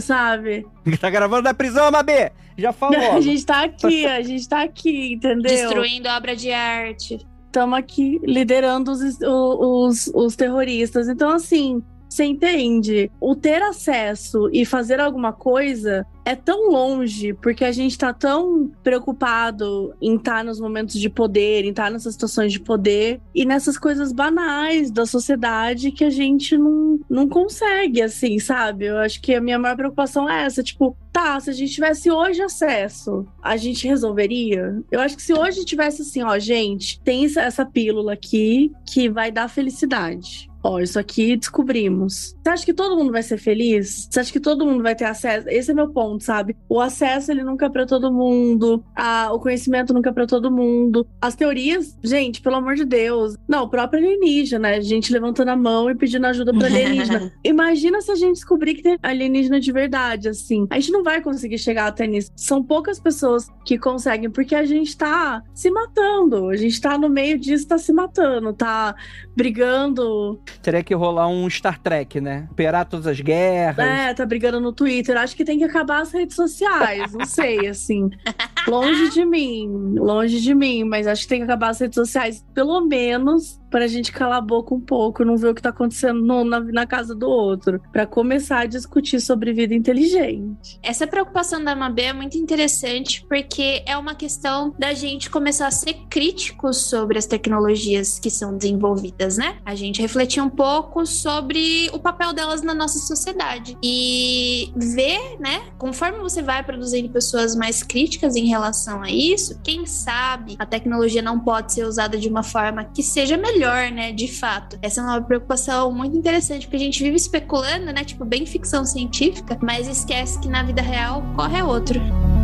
[0.00, 0.66] sabe?
[1.00, 2.32] Tá gravando da prisão, Mabê?
[2.58, 3.00] Já falou.
[3.16, 5.42] A gente tá aqui, a gente tá aqui, entendeu?
[5.42, 7.18] Destruindo obra de arte
[7.50, 11.08] estamos aqui liderando os, os, os terroristas.
[11.08, 13.10] Então, assim, você entende?
[13.20, 18.70] O ter acesso e fazer alguma coisa é tão longe, porque a gente tá tão
[18.82, 23.20] preocupado em estar tá nos momentos de poder, em estar tá nessas situações de poder
[23.34, 28.86] e nessas coisas banais da sociedade que a gente não, não consegue, assim, sabe?
[28.86, 32.10] Eu acho que a minha maior preocupação é essa, tipo, tá, se a gente tivesse
[32.10, 34.82] hoje acesso, a gente resolveria?
[34.90, 39.30] Eu acho que se hoje tivesse assim, ó, gente, tem essa pílula aqui que vai
[39.30, 42.36] dar felicidade ó, isso aqui descobrimos.
[42.42, 44.08] Você acha que todo mundo vai ser feliz?
[44.10, 45.48] Você acha que todo mundo vai ter acesso?
[45.48, 46.56] Esse é meu ponto, sabe?
[46.68, 50.50] O acesso ele nunca é para todo mundo, a, o conhecimento nunca é para todo
[50.50, 51.06] mundo.
[51.20, 53.36] As teorias, gente, pelo amor de Deus.
[53.48, 54.76] Não, o próprio alienígena, né?
[54.76, 57.32] A gente levantando a mão e pedindo ajuda para alienígena.
[57.44, 60.66] Imagina se a gente descobrir que tem alienígena de verdade, assim.
[60.70, 62.30] A gente não vai conseguir chegar até nisso.
[62.36, 66.48] São poucas pessoas que conseguem, porque a gente tá se matando.
[66.48, 68.94] A gente tá no meio disso, tá se matando, tá
[69.42, 72.46] brigando Teria que rolar um Star Trek, né?
[72.50, 73.78] Operar todas as guerras.
[73.78, 75.16] É, tá brigando no Twitter.
[75.16, 77.12] Acho que tem que acabar as redes sociais.
[77.12, 78.10] Não sei, assim.
[78.68, 79.94] Longe de mim.
[79.96, 80.84] Longe de mim.
[80.84, 82.44] Mas acho que tem que acabar as redes sociais.
[82.54, 85.70] Pelo menos para a gente calar a boca um pouco, não ver o que está
[85.70, 90.78] acontecendo no, na, na, casa do outro, para começar a discutir sobre vida inteligente.
[90.82, 95.70] Essa preocupação da Mabê é muito interessante porque é uma questão da gente começar a
[95.70, 99.56] ser crítico sobre as tecnologias que são desenvolvidas, né?
[99.64, 105.62] A gente refletir um pouco sobre o papel delas na nossa sociedade e ver, né?
[105.78, 111.22] Conforme você vai produzindo pessoas mais críticas em relação a isso, quem sabe a tecnologia
[111.22, 114.12] não pode ser usada de uma forma que seja melhor né?
[114.12, 114.78] De fato.
[114.82, 118.04] Essa é uma preocupação muito interessante, porque a gente vive especulando, né?
[118.04, 122.00] Tipo, bem ficção científica, mas esquece que na vida real corre outro.
[122.00, 122.39] É que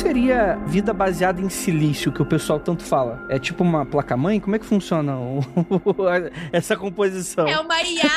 [0.00, 3.26] seria vida baseada em silício, que o pessoal tanto fala?
[3.28, 4.40] É tipo uma placa-mãe?
[4.40, 5.14] Como é que funciona
[6.52, 7.46] essa composição?
[7.46, 8.10] É uma IA.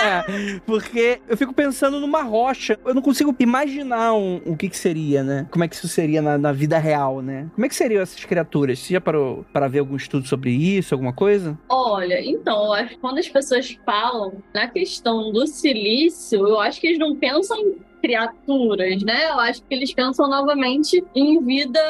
[0.64, 2.78] Porque eu fico pensando numa rocha.
[2.84, 5.46] Eu não consigo imaginar um, o que, que seria, né?
[5.50, 7.48] Como é que isso seria na, na, vida real, né?
[7.54, 8.78] Como é que seriam essas criaturas?
[8.78, 11.58] Você já parou para ver algum estudo sobre isso, alguma coisa?
[11.68, 16.80] Olha, então, eu acho que quando as pessoas falam na questão do silício, eu acho
[16.80, 19.30] que eles não pensam em criaturas, né?
[19.30, 21.80] Eu acho que eles pensam novamente em vida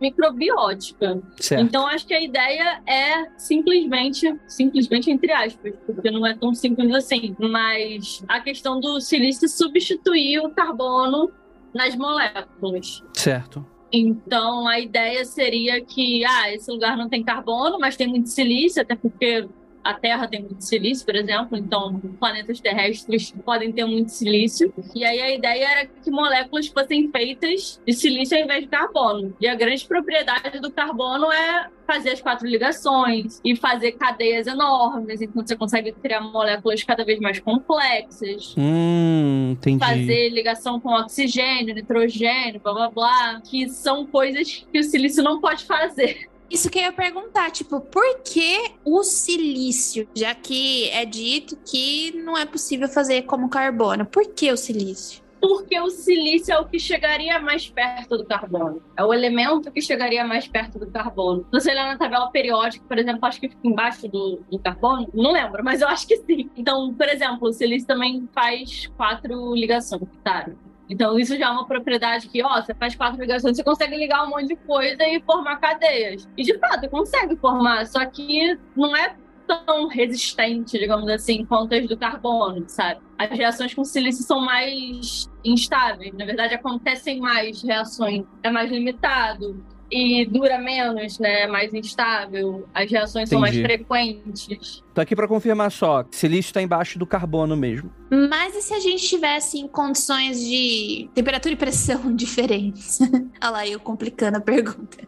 [0.00, 1.20] microbiótica.
[1.36, 1.62] Certo.
[1.62, 6.92] Então acho que a ideia é simplesmente, simplesmente entre aspas, porque não é tão simples
[6.94, 11.30] assim, mas a questão do silício substituir o carbono
[11.74, 13.02] nas moléculas.
[13.14, 13.64] Certo.
[13.92, 18.82] Então a ideia seria que ah, esse lugar não tem carbono, mas tem muito silício,
[18.82, 19.48] até porque
[19.82, 24.72] a Terra tem muito silício, por exemplo, então planetas terrestres podem ter muito silício.
[24.94, 29.34] E aí a ideia era que moléculas fossem feitas de silício ao invés de carbono.
[29.40, 35.20] E a grande propriedade do carbono é fazer as quatro ligações e fazer cadeias enormes,
[35.20, 38.54] então você consegue criar moléculas cada vez mais complexas.
[38.56, 39.84] Hum, entendi.
[39.84, 45.40] Fazer ligação com oxigênio, nitrogênio, blá blá blá, que são coisas que o silício não
[45.40, 46.28] pode fazer.
[46.50, 50.08] Isso que eu ia perguntar, tipo, por que o silício?
[50.14, 54.04] Já que é dito que não é possível fazer como carbono.
[54.04, 55.22] Por que o silício?
[55.40, 58.82] Porque o silício é o que chegaria mais perto do carbono.
[58.94, 61.44] É o elemento que chegaria mais perto do carbono.
[61.44, 65.08] Se você olhar na tabela periódica, por exemplo, acho que fica embaixo do, do carbono.
[65.14, 66.50] Não lembro, mas eu acho que sim.
[66.56, 70.50] Então, por exemplo, o silício também faz quatro ligações, tá?
[70.90, 74.26] Então, isso já é uma propriedade que, ó, você faz quatro ligações, você consegue ligar
[74.26, 76.28] um monte de coisa e formar cadeias.
[76.36, 79.14] E, de fato, consegue formar, só que não é
[79.46, 83.00] tão resistente, digamos assim, quanto as do carbono, sabe?
[83.16, 89.64] As reações com silício são mais instáveis, na verdade, acontecem mais reações, é mais limitado
[89.90, 91.46] e dura menos, né?
[91.46, 93.30] Mais instável, as reações Entendi.
[93.30, 94.82] são mais frequentes.
[94.94, 97.90] Tô aqui para confirmar só, silício está embaixo do carbono mesmo.
[98.10, 103.00] Mas e se a gente tivesse em condições de temperatura e pressão diferentes?
[103.42, 104.98] Olha lá, eu complicando a pergunta.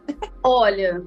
[0.43, 1.01] Olha,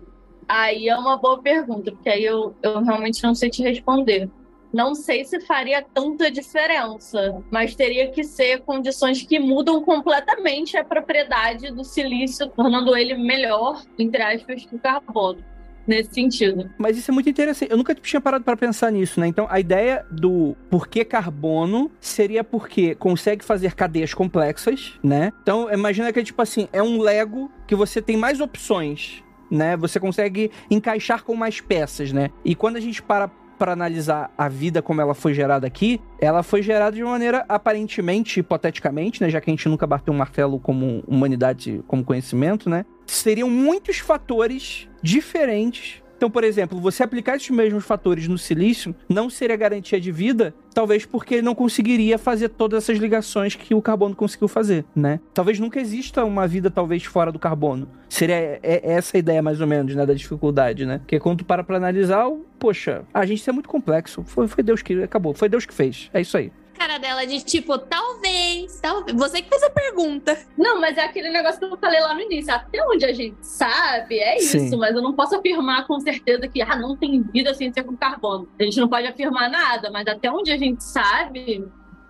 [0.48, 4.30] aí é uma boa pergunta, porque aí eu, eu realmente não sei te responder.
[4.76, 10.84] Não sei se faria tanta diferença, mas teria que ser condições que mudam completamente a
[10.84, 15.42] propriedade do silício, tornando ele melhor, entre aspas, que o carbono
[15.86, 16.68] nesse sentido.
[16.76, 17.70] Mas isso é muito interessante.
[17.70, 19.26] Eu nunca tinha parado para pensar nisso, né?
[19.26, 25.32] Então, a ideia do porquê carbono seria porque consegue fazer cadeias complexas, né?
[25.40, 29.74] Então, imagina que é tipo assim, é um Lego que você tem mais opções, né?
[29.78, 32.30] Você consegue encaixar com mais peças, né?
[32.44, 36.42] E quando a gente para para analisar a vida como ela foi gerada aqui, ela
[36.42, 40.58] foi gerada de maneira aparentemente, hipoteticamente, né, já que a gente nunca bateu um martelo
[40.58, 42.84] como humanidade, como conhecimento, né?
[43.06, 49.28] Seriam muitos fatores diferentes então, por exemplo, você aplicar esses mesmos fatores no silício não
[49.28, 53.82] seria garantia de vida, talvez porque ele não conseguiria fazer todas essas ligações que o
[53.82, 55.20] carbono conseguiu fazer, né?
[55.34, 57.88] Talvez nunca exista uma vida talvez fora do carbono.
[58.08, 60.98] Seria é, é essa a ideia mais ou menos, né, da dificuldade, né?
[60.98, 62.26] Porque quando tu para para analisar,
[62.58, 64.22] poxa, a gente é muito complexo.
[64.24, 66.10] Foi, foi Deus que acabou, foi Deus que fez.
[66.14, 69.16] É isso aí cara dela de tipo, talvez, talvez.
[69.16, 70.38] Você que fez a pergunta.
[70.56, 72.52] Não, mas é aquele negócio que eu falei lá no início.
[72.52, 74.58] Até onde a gente sabe, é isso.
[74.58, 74.76] Sim.
[74.76, 77.96] Mas eu não posso afirmar com certeza que ah, não tem vida sem ser com
[77.96, 78.48] carbono.
[78.58, 81.66] A gente não pode afirmar nada, mas até onde a gente sabe,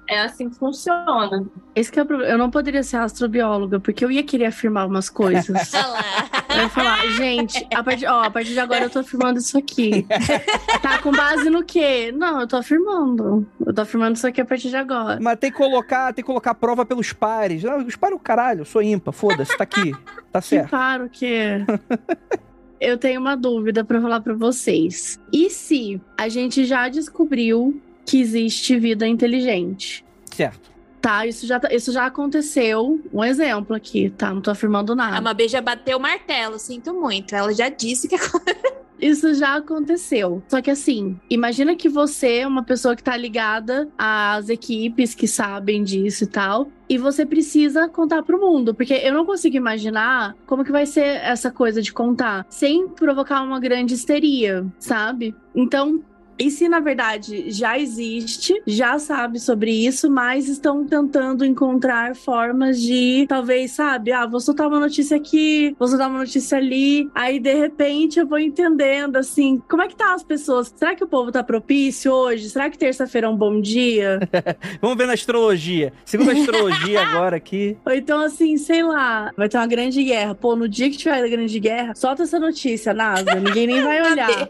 [0.09, 1.47] é assim que funciona.
[1.75, 2.31] Esse que é o problema.
[2.31, 5.73] Eu não poderia ser astrobióloga, porque eu ia querer afirmar umas coisas.
[6.51, 9.59] eu ia falar, gente, a partir, ó, a partir de agora eu tô afirmando isso
[9.59, 10.07] aqui.
[10.81, 12.13] tá com base no quê?
[12.13, 13.47] Não, eu tô afirmando.
[13.65, 15.19] Eu tô afirmando isso aqui a partir de agora.
[15.21, 17.63] Mas tem que colocar, tem que colocar prova pelos pares.
[17.63, 19.93] Não, os pares o caralho, eu sou ímpar, foda-se, tá aqui.
[20.33, 20.71] Tá certo.
[20.71, 21.65] Claro que
[22.81, 25.19] Eu tenho uma dúvida para falar para vocês.
[25.33, 30.05] E se a gente já descobriu que existe vida inteligente.
[30.33, 30.71] Certo.
[31.01, 33.01] Tá, isso já, tá, isso já aconteceu.
[33.13, 34.33] Um exemplo aqui, tá?
[34.33, 35.17] Não tô afirmando nada.
[35.17, 37.35] A Mabê já bateu o martelo, sinto muito.
[37.35, 38.17] Ela já disse que
[39.01, 40.43] Isso já aconteceu.
[40.49, 45.29] Só que assim, imagina que você é uma pessoa que tá ligada às equipes que
[45.29, 46.69] sabem disso e tal.
[46.89, 48.75] E você precisa contar pro mundo.
[48.75, 53.43] Porque eu não consigo imaginar como que vai ser essa coisa de contar sem provocar
[53.43, 55.35] uma grande histeria, sabe?
[55.55, 56.03] Então,
[56.39, 62.81] e se na verdade já existe, já sabe sobre isso, mas estão tentando encontrar formas
[62.81, 67.39] de talvez, sabe, ah, vou soltar uma notícia aqui, vou soltar uma notícia ali, aí
[67.39, 70.73] de repente eu vou entendendo assim, como é que tá as pessoas?
[70.77, 72.51] Será que o povo tá propício hoje?
[72.51, 74.21] Será que terça-feira é um bom dia?
[74.81, 75.93] Vamos ver na astrologia.
[76.05, 77.77] Segundo a astrologia agora aqui.
[77.85, 80.35] Ou então assim, sei lá, vai ter uma grande guerra.
[80.35, 84.03] Pô, no dia que tiver a grande guerra, solta essa notícia, NASA, ninguém nem vai
[84.11, 84.49] olhar.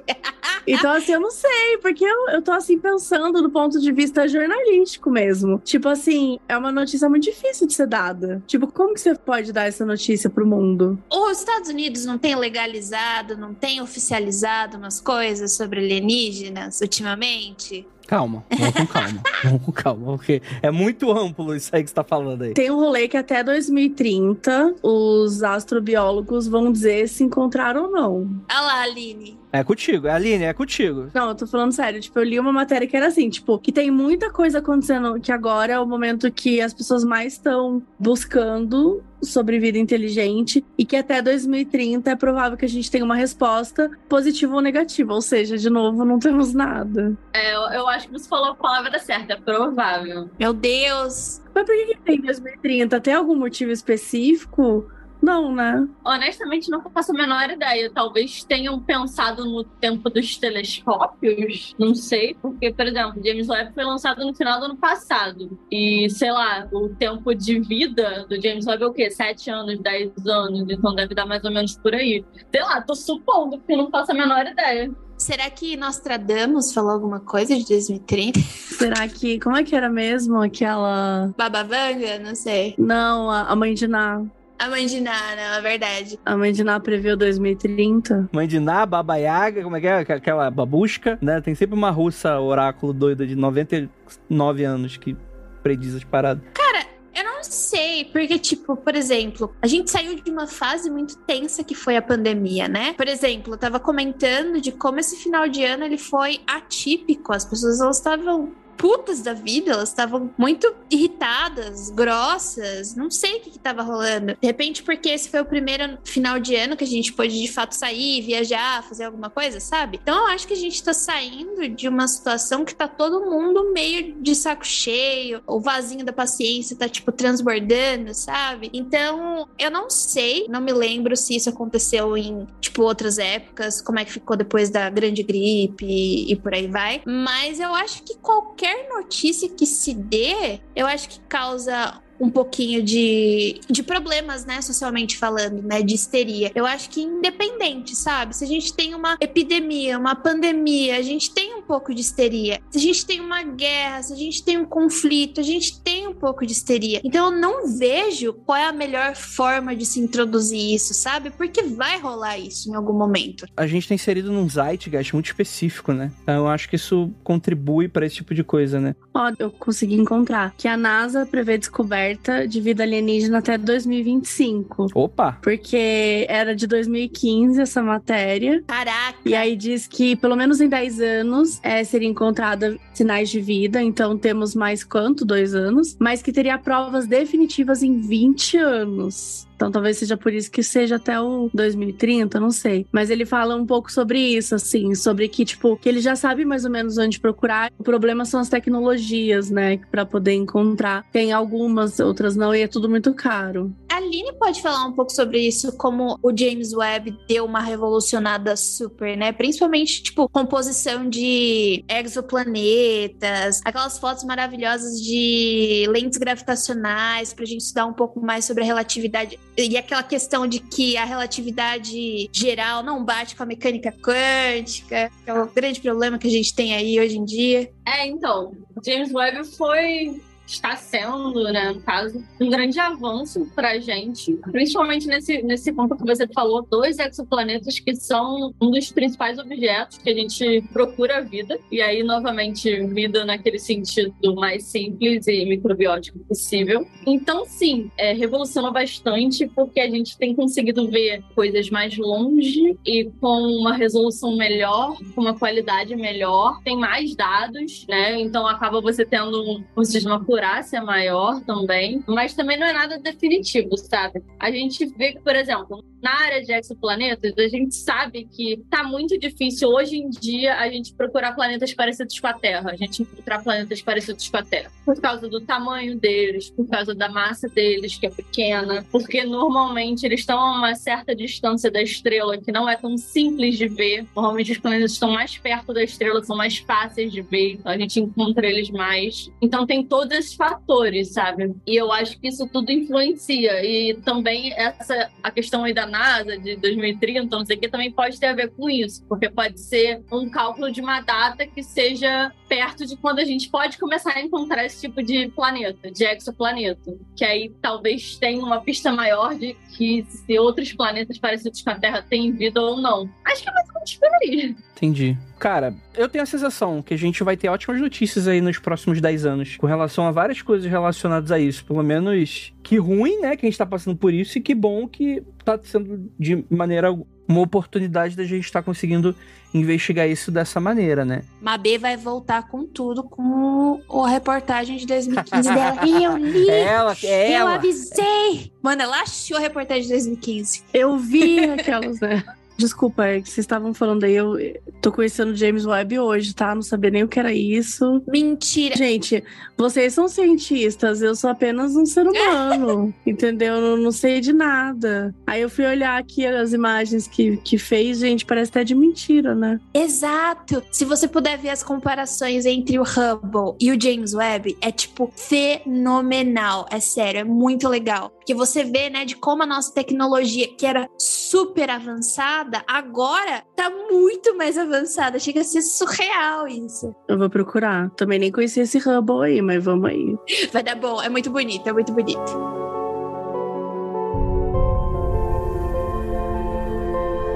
[0.67, 4.29] Então assim, eu não sei, porque eu, eu tô assim pensando do ponto de vista
[4.29, 5.61] jornalístico mesmo.
[5.65, 8.43] Tipo assim, é uma notícia muito difícil de ser dada.
[8.47, 10.99] Tipo, como que você pode dar essa notícia pro mundo?
[11.11, 17.87] Os Estados Unidos não tem legalizado, não tem oficializado umas coisas sobre alienígenas ultimamente?
[18.07, 19.23] Calma, vamos com calma.
[19.45, 22.55] vamos com calma, porque é muito amplo isso aí que você tá falando aí.
[22.55, 28.41] Tem um rolê que até 2030 os astrobiólogos vão dizer se encontraram ou não.
[28.51, 29.39] Olha lá, Aline.
[29.53, 31.09] É contigo, é Aline, é contigo.
[31.15, 32.01] Não, eu tô falando sério.
[32.01, 35.33] Tipo, eu li uma matéria que era assim, tipo, que tem muita coisa acontecendo que
[35.33, 40.97] agora é o momento que as pessoas mais estão buscando sobre vida inteligente e que
[40.97, 45.57] até 2030 é provável que a gente tenha uma resposta positiva ou negativa, ou seja,
[45.57, 47.17] de novo, não temos nada.
[47.33, 50.31] É, eu, eu acho que você falou a palavra certa, é provável.
[50.39, 51.43] Meu Deus!
[51.55, 53.01] Mas por que, que tem 2030?
[53.01, 54.91] Tem algum motivo específico?
[55.27, 55.89] Não, né?
[56.05, 57.91] Honestamente, não faço a menor ideia.
[57.93, 63.85] Talvez tenham pensado no tempo dos telescópios, não sei, porque, por exemplo, James Webb foi
[63.85, 65.59] lançado no final do ano passado.
[65.69, 69.11] E, sei lá, o tempo de vida do James Webb é o quê?
[69.11, 72.25] Sete anos, dez anos, então deve dar mais ou menos por aí.
[72.49, 74.95] Sei lá, tô supondo, porque não faço a menor ideia.
[75.19, 78.39] Será que Nostradamus falou alguma coisa de 2030?
[78.39, 79.41] Será que.
[79.41, 81.33] Como é que era mesmo aquela.
[81.37, 82.19] Babavanga?
[82.19, 82.75] Não sei.
[82.77, 84.23] Não, a, a mãe de Ná.
[84.59, 86.19] A mãe de Ná, não, é verdade.
[86.25, 88.31] A mãe de Ná previu 2030.
[88.33, 89.99] Mãe de Ná, Baba Yaga, como é que é?
[89.99, 91.41] Aquela babusca, né?
[91.41, 95.17] Tem sempre uma russa oráculo doida de 99 anos que
[95.63, 96.43] prediz as paradas.
[96.55, 101.19] Cara, eu não sei, porque, tipo, por exemplo, a gente saiu de uma fase muito
[101.19, 102.95] tensa que foi a pandemia, né?
[102.95, 107.33] Por exemplo, eu tava comentando de como esse final de ano ele foi atípico.
[107.35, 113.41] As pessoas elas estavam putas da vida, elas estavam muito irritadas, grossas, não sei o
[113.41, 114.37] que, estava rolando.
[114.41, 117.49] De repente, porque esse foi o primeiro final de ano que a gente pôde de
[117.49, 119.99] fato sair, viajar, fazer alguma coisa, sabe?
[120.03, 123.73] Então eu acho que a gente tá saindo de uma situação que tá todo mundo
[123.73, 128.71] meio de saco cheio, o vasinho da paciência tá tipo transbordando, sabe?
[128.73, 133.99] Então eu não sei, não me lembro se isso aconteceu em tipo outras épocas, como
[133.99, 138.03] é que ficou depois da grande gripe e, e por aí vai, mas eu acho
[138.03, 143.83] que qualquer qualquer notícia que se dê, eu acho que causa um pouquinho de, de
[143.83, 146.51] problemas, né, socialmente falando, né, de histeria.
[146.55, 148.37] Eu acho que independente, sabe?
[148.37, 152.61] Se a gente tem uma epidemia, uma pandemia, a gente tem um pouco de histeria.
[152.71, 156.07] Se a gente tem uma guerra, se a gente tem um conflito, a gente tem
[156.07, 157.01] um pouco de histeria.
[157.05, 161.31] Então eu não vejo qual é a melhor forma de se introduzir isso, sabe?
[161.31, 163.47] Porque vai rolar isso em algum momento.
[163.57, 166.13] A gente tá inserido num zeitgeist muito específico, né?
[166.23, 168.95] Então eu acho que isso contribui para esse tipo de coisa, né?
[169.15, 172.06] Ó, eu consegui encontrar que a NASA prevê descoberta
[172.49, 174.89] de vida alienígena até 2025.
[174.95, 175.39] Opa!
[175.43, 178.63] Porque era de 2015 essa matéria.
[178.67, 179.19] Caraca!
[179.25, 183.83] E aí diz que pelo menos em 10 anos é, seria encontrada sinais de vida.
[183.83, 185.25] Então temos mais quanto?
[185.25, 185.97] Dois anos.
[185.99, 189.47] Mas que teria provas definitivas em 20 anos.
[189.57, 192.87] Então talvez seja por isso que seja até o 2030, não sei.
[192.93, 196.45] Mas ele fala um pouco sobre isso, assim, sobre que, tipo, que ele já sabe
[196.45, 197.73] mais ou menos onde procurar.
[197.79, 199.81] O problema são as tecnologias, né?
[199.91, 201.05] para poder encontrar.
[201.11, 203.75] Tem algumas, outras não, e é tudo muito caro.
[203.91, 208.57] A Aline pode falar um pouco sobre isso, como o James Webb deu uma revolucionada
[208.57, 209.33] super, né?
[209.33, 217.95] Principalmente, tipo, composição de exoplanetas, aquelas fotos maravilhosas de lentes gravitacionais, pra gente estudar um
[217.95, 223.35] pouco mais sobre a relatividade e aquela questão de que a relatividade geral não bate
[223.35, 227.17] com a mecânica quântica, que é o grande problema que a gente tem aí hoje
[227.17, 227.71] em dia.
[227.87, 228.53] É, então,
[228.85, 235.07] James Webb foi está sendo, né, no caso, um grande avanço para a gente, principalmente
[235.07, 240.11] nesse, nesse ponto que você falou, dois exoplanetas que são um dos principais objetos que
[240.11, 246.87] a gente procura vida, e aí, novamente, vida naquele sentido mais simples e microbiótico possível.
[247.07, 253.11] Então, sim, é, revolucionou bastante porque a gente tem conseguido ver coisas mais longe e
[253.21, 258.21] com uma resolução melhor, com uma qualidade melhor, tem mais dados, né?
[258.21, 263.77] Então acaba você tendo um sistema acurácia maior também, mas também não é nada definitivo,
[263.77, 264.23] sabe?
[264.39, 268.85] A gente vê que, por exemplo, na área de exoplanetas, a gente sabe que tá
[268.85, 273.03] muito difícil hoje em dia a gente procurar planetas parecidos com a Terra, a gente
[273.03, 277.49] encontrar planetas parecidos com a Terra, por causa do tamanho deles, por causa da massa
[277.49, 282.53] deles, que é pequena, porque normalmente eles estão a uma certa distância da estrela que
[282.53, 284.07] não é tão simples de ver.
[284.15, 287.79] Normalmente os planetas estão mais perto da estrela, são mais fáceis de ver, então a
[287.79, 289.31] gente encontra eles mais.
[289.41, 291.55] Então tem todos esses fatores, sabe?
[291.67, 293.65] E eu acho que isso tudo influencia.
[293.65, 297.93] E também essa a questão aí da NASA de 2030, não sei o que, também
[297.93, 301.63] pode ter a ver com isso, porque pode ser um cálculo de uma data que
[301.63, 306.05] seja perto de quando a gente pode começar a encontrar esse tipo de planeta, de
[306.05, 311.71] exoplaneta, que aí talvez tenha uma pista maior de que se outros planetas parecidos com
[311.71, 313.09] a Terra têm vida ou não.
[313.25, 314.57] Acho que é mais por aí.
[314.77, 315.17] Entendi.
[315.39, 319.01] Cara, eu tenho a sensação que a gente vai ter ótimas notícias aí nos próximos
[319.01, 321.65] 10 anos com relação a várias coisas relacionadas a isso.
[321.65, 324.89] Pelo menos que ruim, né, que a gente tá passando por isso e que bom
[324.89, 326.91] que tá sendo de maneira
[327.29, 329.15] uma oportunidade da gente estar tá conseguindo
[329.53, 331.23] investigar isso dessa maneira, né?
[331.41, 335.81] Mabê vai voltar com tudo com a reportagem de 2015 dela.
[335.87, 336.51] E eu li!
[336.51, 337.55] Ela, é eu ela.
[337.55, 338.53] avisei!
[338.63, 340.65] Mano, ela achou a reportagem de 2015.
[340.73, 342.25] Eu vi aquelas, né?
[342.57, 344.37] Desculpa, é que vocês estavam falando aí, eu
[344.81, 346.55] tô conhecendo James Webb hoje, tá?
[346.55, 348.03] Não sabia nem o que era isso.
[348.09, 348.77] Mentira!
[348.77, 349.23] Gente,
[349.57, 353.55] vocês são cientistas, eu sou apenas um ser humano, entendeu?
[353.55, 355.15] Eu não, não sei de nada.
[355.27, 359.35] Aí eu fui olhar aqui as imagens que, que fez, gente, parece até de mentira,
[359.35, 359.61] né?
[359.75, 360.63] Exato!
[360.71, 365.13] Se você puder ver as comparações entre o Hubble e o James Webb, é tipo
[365.17, 366.67] fenomenal.
[366.71, 368.11] É sério, é muito legal.
[368.11, 373.71] Porque você vê, né, de como a nossa tecnologia, que era super avançada, agora tá
[373.71, 375.19] muito mais avançada.
[375.19, 376.95] Chega a ser surreal isso.
[377.09, 377.91] Eu vou procurar.
[377.91, 380.17] Também nem conheci esse Hubble aí, mas vamos aí.
[380.53, 381.01] Vai dar bom.
[381.03, 382.67] É muito bonito, é muito bonito.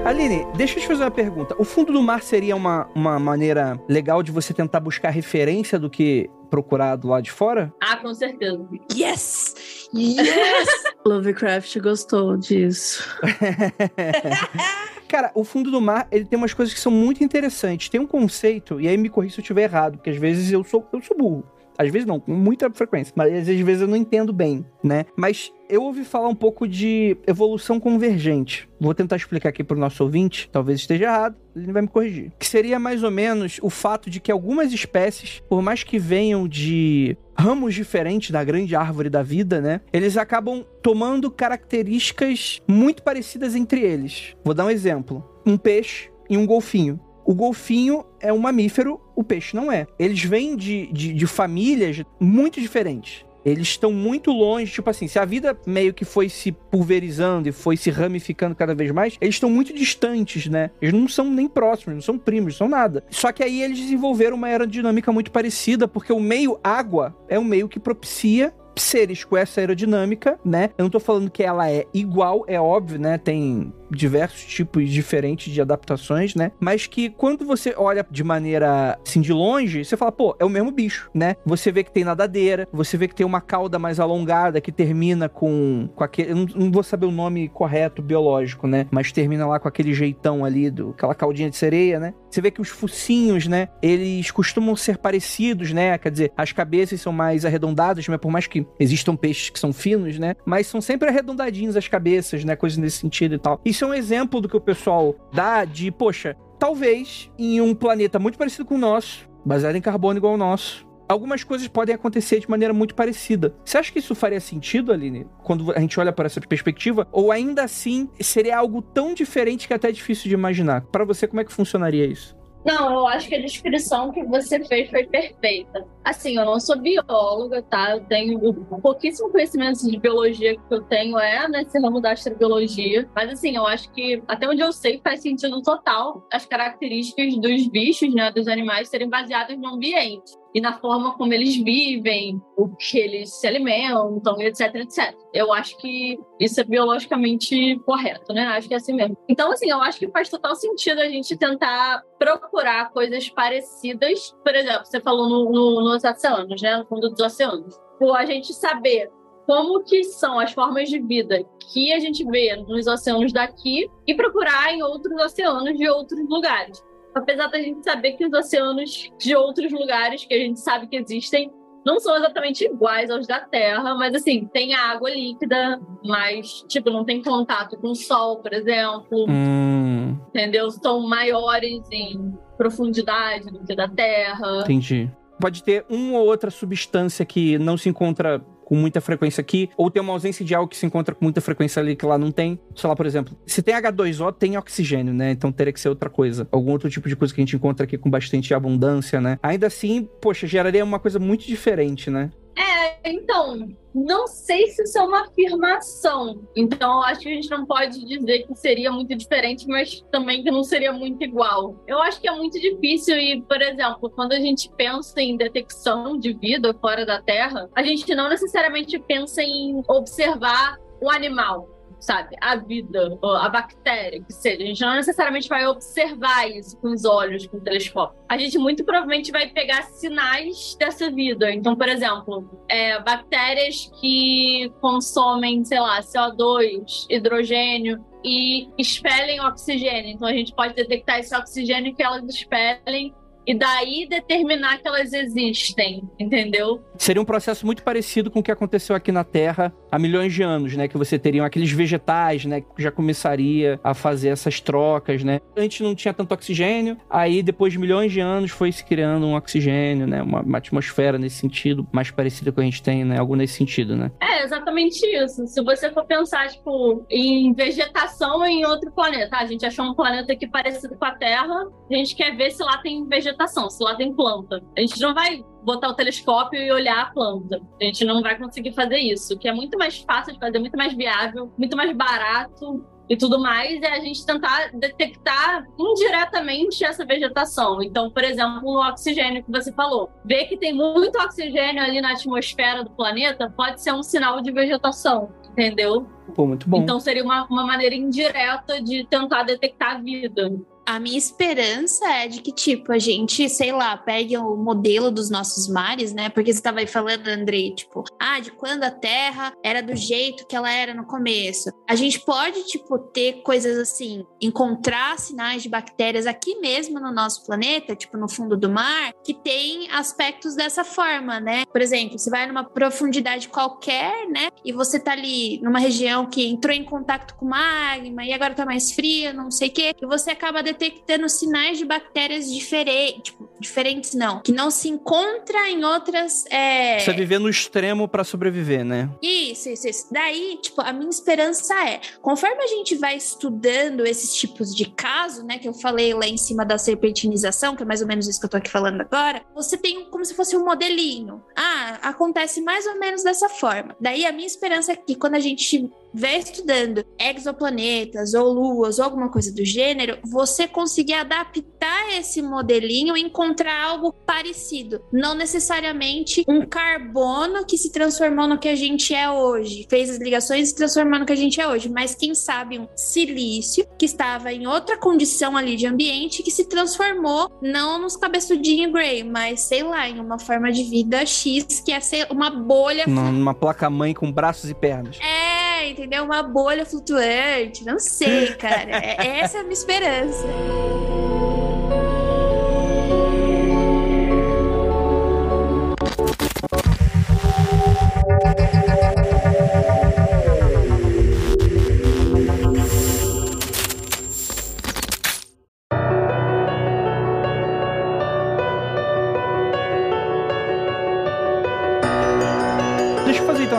[0.03, 1.55] Aline, deixa eu te fazer uma pergunta.
[1.59, 5.91] O fundo do mar seria uma, uma maneira legal de você tentar buscar referência do
[5.91, 7.71] que procurar do lado de fora?
[7.79, 8.67] Ah, com certeza.
[8.93, 9.55] Yes!
[9.95, 10.67] Yes!
[11.05, 13.03] Lovecraft gostou disso.
[15.11, 17.89] Cara, o fundo do mar, ele tem umas coisas que são muito interessantes.
[17.89, 20.63] Tem um conceito, e aí me corrija se eu estiver errado, porque às vezes eu
[20.63, 21.43] sou, eu sou burro.
[21.77, 23.13] Às vezes não, com muita frequência.
[23.15, 25.05] Mas às vezes eu não entendo bem, né?
[25.15, 28.67] Mas eu ouvi falar um pouco de evolução convergente.
[28.79, 32.31] Vou tentar explicar aqui para o nosso ouvinte, talvez esteja errado, ele vai me corrigir.
[32.37, 36.47] Que seria mais ou menos o fato de que algumas espécies, por mais que venham
[36.47, 39.79] de ramos diferentes da grande árvore da vida, né?
[39.93, 44.35] Eles acabam tomando características muito parecidas entre eles.
[44.43, 46.99] Vou dar um exemplo: um peixe e um golfinho.
[47.25, 49.87] O golfinho é um mamífero, o peixe não é.
[49.97, 53.25] Eles vêm de, de, de famílias muito diferentes.
[53.43, 57.51] Eles estão muito longe, tipo assim, se a vida meio que foi se pulverizando e
[57.51, 60.69] foi se ramificando cada vez mais, eles estão muito distantes, né?
[60.81, 63.03] Eles não são nem próximos, não são primos, não são nada.
[63.09, 67.43] Só que aí eles desenvolveram uma aerodinâmica muito parecida, porque o meio água é um
[67.43, 70.69] meio que propicia seres com essa aerodinâmica, né?
[70.77, 73.17] Eu não tô falando que ela é igual, é óbvio, né?
[73.17, 76.51] Tem diversos tipos diferentes de adaptações, né?
[76.59, 80.49] Mas que quando você olha de maneira assim de longe, você fala, pô, é o
[80.49, 81.35] mesmo bicho, né?
[81.45, 85.27] Você vê que tem nadadeira, você vê que tem uma cauda mais alongada que termina
[85.27, 86.31] com, com aquele.
[86.31, 88.87] Eu não, não vou saber o nome correto biológico, né?
[88.91, 92.13] Mas termina lá com aquele jeitão ali, do, aquela caudinha de sereia, né?
[92.31, 93.67] Você vê que os focinhos, né?
[93.81, 95.97] Eles costumam ser parecidos, né?
[95.97, 99.73] Quer dizer, as cabeças são mais arredondadas, mas por mais que existam peixes que são
[99.73, 100.35] finos, né?
[100.45, 102.55] Mas são sempre arredondadinhos as cabeças, né?
[102.55, 103.59] Coisas nesse sentido e tal.
[103.65, 108.17] Isso é um exemplo do que o pessoal dá de, poxa, talvez em um planeta
[108.17, 112.39] muito parecido com o nosso, baseado em carbono igual ao nosso, algumas coisas podem acontecer
[112.39, 113.53] de maneira muito parecida.
[113.63, 117.07] Você acha que isso faria sentido, Aline, quando a gente olha para essa perspectiva?
[117.11, 120.81] Ou ainda assim seria algo tão diferente que é até difícil de imaginar?
[120.91, 122.39] Para você, como é que funcionaria isso?
[122.63, 125.83] Não, eu acho que a descrição que você fez foi perfeita.
[126.03, 127.91] Assim, eu não sou bióloga, tá?
[127.91, 128.53] Eu tenho
[128.83, 133.09] pouquíssimo conhecimento de biologia que eu tenho é nesse ramo da astrobiologia.
[133.15, 137.67] Mas assim, eu acho que até onde eu sei faz sentido total as características dos
[137.67, 142.69] bichos, né, dos animais serem baseadas no ambiente e na forma como eles vivem, o
[142.75, 145.15] que eles se alimentam, etc, etc.
[145.33, 148.45] Eu acho que isso é biologicamente correto, né?
[148.47, 149.17] Acho que é assim mesmo.
[149.29, 154.35] Então, assim, eu acho que faz total sentido a gente tentar procurar coisas parecidas.
[154.43, 156.77] Por exemplo, você falou no, no, nos oceanos, né?
[156.77, 157.79] No fundo dos oceanos.
[157.97, 159.09] Por a gente saber
[159.45, 164.13] como que são as formas de vida que a gente vê nos oceanos daqui e
[164.13, 166.83] procurar em outros oceanos de outros lugares
[167.15, 170.95] apesar da gente saber que os oceanos de outros lugares que a gente sabe que
[170.95, 171.51] existem
[171.85, 177.03] não são exatamente iguais aos da Terra, mas assim, tem água líquida, mas tipo, não
[177.03, 179.25] tem contato com o sol, por exemplo.
[179.27, 180.17] Hum.
[180.29, 180.69] Entendeu?
[180.69, 184.61] São maiores em profundidade do que da Terra.
[184.61, 185.09] Entendi.
[185.39, 189.91] Pode ter uma ou outra substância que não se encontra com muita frequência aqui, ou
[189.91, 192.31] tem uma ausência de algo que se encontra com muita frequência ali que lá não
[192.31, 192.57] tem.
[192.73, 195.31] Sei lá, por exemplo, se tem H2O, tem oxigênio, né?
[195.31, 196.47] Então teria que ser outra coisa.
[196.49, 199.37] Algum outro tipo de coisa que a gente encontra aqui com bastante abundância, né?
[199.43, 202.31] Ainda assim, poxa, geraria uma coisa muito diferente, né?
[202.55, 206.47] É, então, não sei se isso é uma afirmação.
[206.55, 210.51] Então, acho que a gente não pode dizer que seria muito diferente, mas também que
[210.51, 211.75] não seria muito igual.
[211.87, 216.17] Eu acho que é muito difícil e, por exemplo, quando a gente pensa em detecção
[216.17, 222.35] de vida fora da Terra, a gente não necessariamente pensa em observar o animal sabe?
[222.41, 224.63] A vida, a bactéria, que seja.
[224.63, 228.19] A gente não necessariamente vai observar isso com os olhos, com o telescópio.
[228.27, 231.51] A gente muito provavelmente vai pegar sinais dessa vida.
[231.51, 240.11] Então, por exemplo, é, bactérias que consomem, sei lá, CO2, hidrogênio, e expelem oxigênio.
[240.11, 243.13] Então a gente pode detectar esse oxigênio que elas expelem
[243.45, 246.81] e daí determinar que elas existem, entendeu?
[246.97, 250.43] Seria um processo muito parecido com o que aconteceu aqui na Terra há milhões de
[250.43, 250.87] anos, né?
[250.87, 252.61] Que você teria aqueles vegetais, né?
[252.61, 255.41] Que já começaria a fazer essas trocas, né?
[255.57, 259.35] Antes não tinha tanto oxigênio, aí depois de milhões de anos foi se criando um
[259.35, 260.21] oxigênio, né?
[260.21, 263.17] Uma, uma atmosfera nesse sentido, mais parecida com a gente tem, né?
[263.17, 264.11] Algo nesse sentido, né?
[264.21, 265.47] É, exatamente isso.
[265.47, 270.33] Se você for pensar, tipo, em vegetação em outro planeta, a gente achou um planeta
[270.33, 273.83] aqui parecido com a Terra, a gente quer ver se lá tem vegetação vegetação, se
[273.83, 274.61] lá tem planta.
[274.77, 277.61] A gente não vai botar o telescópio e olhar a planta.
[277.79, 280.77] A gente não vai conseguir fazer isso, que é muito mais fácil de fazer, muito
[280.77, 287.05] mais viável, muito mais barato e tudo mais, é a gente tentar detectar indiretamente essa
[287.05, 287.83] vegetação.
[287.83, 290.09] Então, por exemplo, o oxigênio que você falou.
[290.23, 294.49] Ver que tem muito oxigênio ali na atmosfera do planeta pode ser um sinal de
[294.51, 296.07] vegetação, entendeu?
[296.33, 296.77] Pô, muito bom.
[296.77, 300.49] Então seria uma, uma maneira indireta de tentar detectar a vida.
[300.85, 305.29] A minha esperança é de que, tipo, a gente, sei lá, pegue o modelo dos
[305.29, 306.29] nossos mares, né?
[306.29, 310.45] Porque você estava aí falando, Andrei, tipo, ah, de quando a Terra era do jeito
[310.47, 311.71] que ela era no começo.
[311.87, 317.45] A gente pode, tipo, ter coisas assim, encontrar sinais de bactérias aqui mesmo no nosso
[317.45, 321.65] planeta, tipo, no fundo do mar, que tem aspectos dessa forma, né?
[321.65, 324.49] Por exemplo, você vai numa profundidade qualquer, né?
[324.65, 328.65] E você tá ali numa região que entrou em contato com magma e agora tá
[328.65, 333.49] mais fria, não sei o quê, e você acaba detectando sinais de bactérias diferentes, tipo,
[333.59, 336.45] diferentes não, que não se encontra em outras.
[336.49, 336.95] É...
[336.95, 339.09] Precisa viver no extremo para sobreviver, né?
[339.21, 340.07] Isso, isso, isso.
[340.11, 345.45] Daí, tipo, a minha esperança é, conforme a gente vai estudando esses tipos de caso,
[345.45, 348.39] né, que eu falei lá em cima da serpentinização, que é mais ou menos isso
[348.39, 351.43] que eu tô aqui falando agora, você tem como se fosse um modelinho.
[351.55, 353.95] Ah, acontece mais ou menos dessa forma.
[353.99, 359.05] Daí a minha esperança é que quando a gente vai estudando exoplanetas ou luas ou
[359.05, 365.01] alguma coisa do gênero, você conseguir adaptar esse modelinho e encontrar algo parecido.
[365.11, 370.17] Não necessariamente um carbono que se transformou no que a gente é hoje, fez as
[370.17, 373.85] ligações e se transformou no que a gente é hoje, mas quem sabe um silício
[373.97, 379.23] que estava em outra condição ali de ambiente que se transformou não nos cabeçudinhos Grey,
[379.23, 383.05] mas sei lá, em uma forma de vida X que é ser uma bolha.
[383.07, 385.17] Numa placa-mãe com braços e pernas.
[385.19, 386.23] É, entendeu?
[386.23, 387.85] Uma bolha flutuante.
[387.85, 388.91] Não sei, cara.
[388.91, 390.47] É, essa é a minha esperança.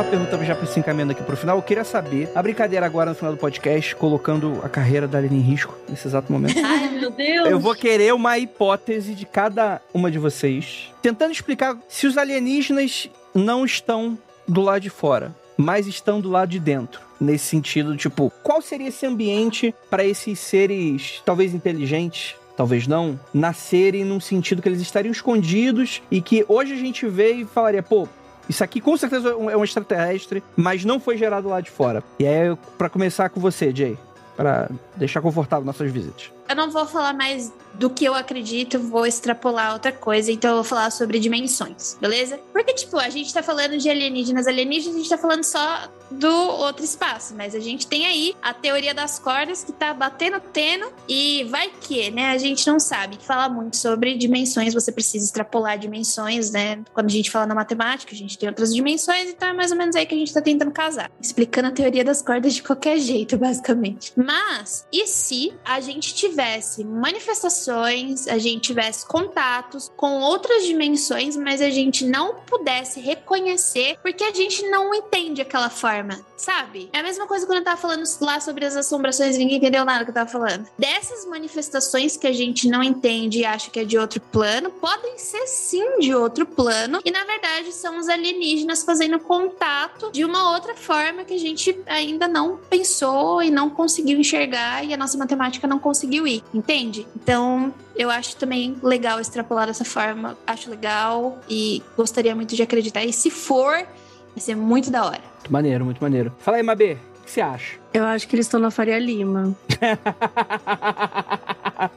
[0.03, 1.57] Uma pergunta já se encaminhando aqui pro final.
[1.57, 5.39] Eu queria saber, a brincadeira agora no final do podcast, colocando a carreira da Aline
[5.39, 6.59] em risco nesse exato momento.
[6.65, 7.49] Ai, meu Deus!
[7.49, 13.09] Eu vou querer uma hipótese de cada uma de vocês, tentando explicar se os alienígenas
[13.35, 17.01] não estão do lado de fora, mas estão do lado de dentro.
[17.21, 24.05] Nesse sentido, tipo, qual seria esse ambiente para esses seres, talvez inteligentes, talvez não, nascerem
[24.05, 28.09] num sentido que eles estariam escondidos e que hoje a gente vê e falaria, pô,
[28.53, 32.05] isso aqui com certeza é um extraterrestre, mas não foi gerado lá de fora.
[32.19, 33.99] E aí, para começar com você, Jay,
[34.37, 36.31] para deixar confortável nossas visitas.
[36.49, 40.57] Eu não vou falar mais do que eu acredito, vou extrapolar outra coisa, então eu
[40.57, 42.39] vou falar sobre dimensões, beleza?
[42.53, 46.31] Porque, tipo, a gente tá falando de alienígenas, alienígenas, a gente tá falando só do
[46.31, 50.93] outro espaço, mas a gente tem aí a teoria das cordas que tá batendo teno
[51.09, 52.31] e vai que, né?
[52.31, 53.19] A gente não sabe.
[53.21, 56.83] Fala muito sobre dimensões, você precisa extrapolar dimensões, né?
[56.93, 59.79] Quando a gente fala na matemática, a gente tem outras dimensões, então é mais ou
[59.79, 61.11] menos aí que a gente tá tentando casar.
[61.21, 64.13] Explicando a teoria das cordas de qualquer jeito, basicamente.
[64.17, 71.61] Mas, e se a gente tivesse manifestações, a gente tivesse contatos com outras dimensões, mas
[71.61, 76.91] a gente não pudesse reconhecer porque a gente não entende aquela forma sabe?
[76.93, 80.05] É a mesma coisa quando eu tava falando lá sobre as assombrações ninguém entendeu nada
[80.05, 80.67] que eu tava falando.
[80.77, 85.17] Dessas manifestações que a gente não entende e acha que é de outro plano, podem
[85.19, 90.53] ser sim de outro plano, e na verdade são os alienígenas fazendo contato de uma
[90.53, 95.17] outra forma que a gente ainda não pensou e não conseguiu enxergar e a nossa
[95.17, 97.07] matemática não conseguiu ir, entende?
[97.15, 97.52] Então,
[97.97, 103.05] eu acho também legal extrapolar dessa forma, acho legal e gostaria muito de acreditar.
[103.05, 105.23] E se for, vai ser muito da hora.
[105.37, 106.33] Muito maneiro, muito maneiro.
[106.39, 106.97] Fala aí, Mabê.
[107.21, 107.79] O que você acha?
[107.95, 109.57] Eu acho que eles estão na Faria Lima.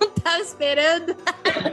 [0.00, 1.16] Não tava esperando.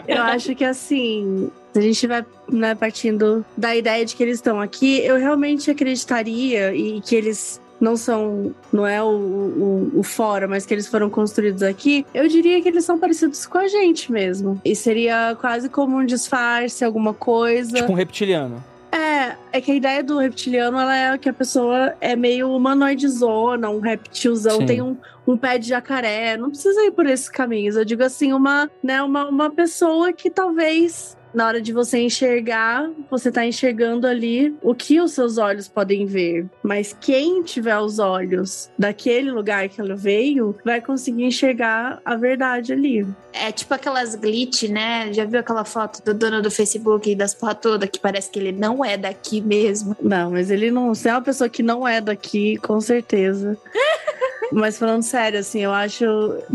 [0.08, 4.36] Eu acho que assim, se a gente vai né, partindo da ideia de que eles
[4.36, 10.04] estão aqui, eu realmente acreditaria e que eles não são, não é o, o, o
[10.04, 13.68] fora, mas que eles foram construídos aqui, eu diria que eles são parecidos com a
[13.68, 14.60] gente mesmo.
[14.64, 17.76] E seria quase como um disfarce, alguma coisa.
[17.76, 18.64] Tipo um reptiliano.
[18.90, 23.70] É, é que a ideia do reptiliano ela é que a pessoa é meio humanoidezona,
[23.70, 24.66] um reptilzão, Sim.
[24.66, 24.96] tem um,
[25.28, 26.38] um pé de jacaré.
[26.38, 27.76] Não precisa ir por esses caminhos.
[27.76, 31.18] Eu digo assim, uma, né, uma, uma pessoa que talvez.
[31.34, 36.06] Na hora de você enxergar, você tá enxergando ali o que os seus olhos podem
[36.06, 36.46] ver.
[36.62, 42.72] Mas quem tiver os olhos daquele lugar que ela veio, vai conseguir enxergar a verdade
[42.72, 43.06] ali.
[43.34, 45.12] É tipo aquelas glitch, né?
[45.12, 48.38] Já viu aquela foto do dono do Facebook e das porra toda que parece que
[48.38, 49.98] ele não é daqui mesmo?
[50.02, 50.94] Não, mas ele não.
[50.94, 53.58] Se é uma pessoa que não é daqui, com certeza.
[54.52, 56.06] mas falando sério, assim, eu acho,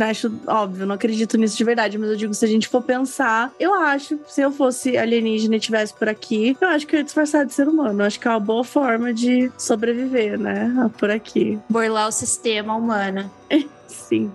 [0.00, 3.52] acho óbvio, não acredito nisso de verdade, mas eu digo, se a gente for pensar,
[3.58, 7.04] eu acho, se eu fosse alienígena e estivesse por aqui, eu acho que eu ia
[7.04, 8.02] disfarçar de ser humano.
[8.02, 10.90] Eu acho que é uma boa forma de sobreviver, né?
[10.98, 11.58] Por aqui.
[11.68, 13.30] Burlar o sistema humano.
[13.86, 14.30] Sim.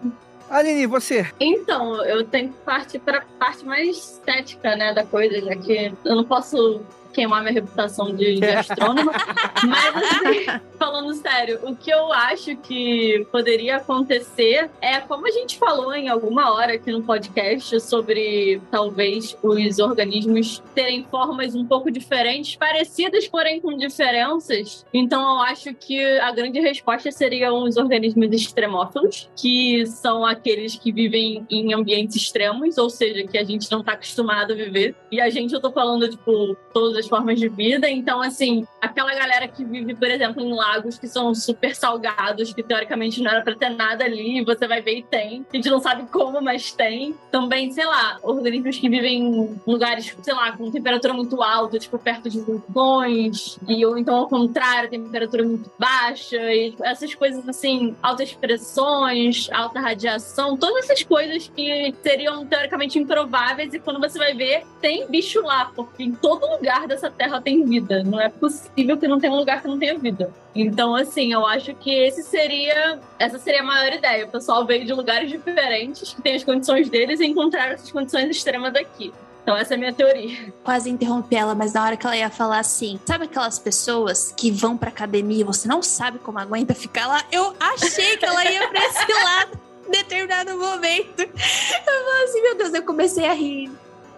[0.50, 1.26] Aline, você?
[1.40, 5.92] Então, eu tenho que partir para a parte mais estética, né, da coisa, já que
[6.06, 6.82] eu não posso
[7.14, 9.12] queimar minha reputação de, de astrônoma.
[9.64, 15.58] Mas, assim, falando sério, o que eu acho que poderia acontecer é, como a gente
[15.58, 21.92] falou em alguma hora aqui no podcast, sobre talvez os organismos terem formas um pouco
[21.92, 24.86] diferentes, parecidas, porém com diferenças.
[24.94, 30.92] Então, eu acho que a grande resposta seriam os organismos extremófilos, que são aqueles que
[30.92, 34.96] vivem em ambientes extremos, ou seja, que a gente não está acostumado a viver.
[35.12, 37.90] E a gente, eu tô falando, tipo, todas as formas de vida.
[37.90, 42.64] Então, assim, aquela galera que vive, por exemplo, em lagos que são super salgados, que
[42.64, 45.46] teoricamente não era pra ter nada ali, você vai ver e tem.
[45.52, 47.16] A gente não sabe como, mas tem.
[47.32, 51.98] Também, sei lá, organismos que vivem em lugares, sei lá, com temperatura muito alta, tipo,
[52.00, 57.96] perto de vulcões, e ou então ao contrário, temperatura muito baixa, e essas coisas assim,
[58.02, 64.34] altas pressões, alta radiação, todas essas coisas que seriam teoricamente improváveis, e quando você vai
[64.34, 68.04] ver, tem bicho lá, porque em todo lugar dessa terra tem vida.
[68.04, 70.32] Não é possível que não tenha um lugar que não tenha vida.
[70.56, 73.00] Então, assim, eu acho que esse seria.
[73.20, 74.26] Essa seria a maior ideia.
[74.26, 78.30] O pessoal veio de lugares diferentes, que tem as condições deles, e encontrar essas condições
[78.30, 79.14] extremas daqui.
[79.42, 80.54] Então, essa é a minha teoria.
[80.64, 84.50] Quase interrompi ela, mas na hora que ela ia falar assim, sabe aquelas pessoas que
[84.50, 87.26] vão pra academia e você não sabe como aguenta ficar lá?
[87.30, 91.20] Eu achei que ela ia pra esse lado em determinado momento.
[91.20, 93.70] Eu falei assim, meu Deus, eu comecei a rir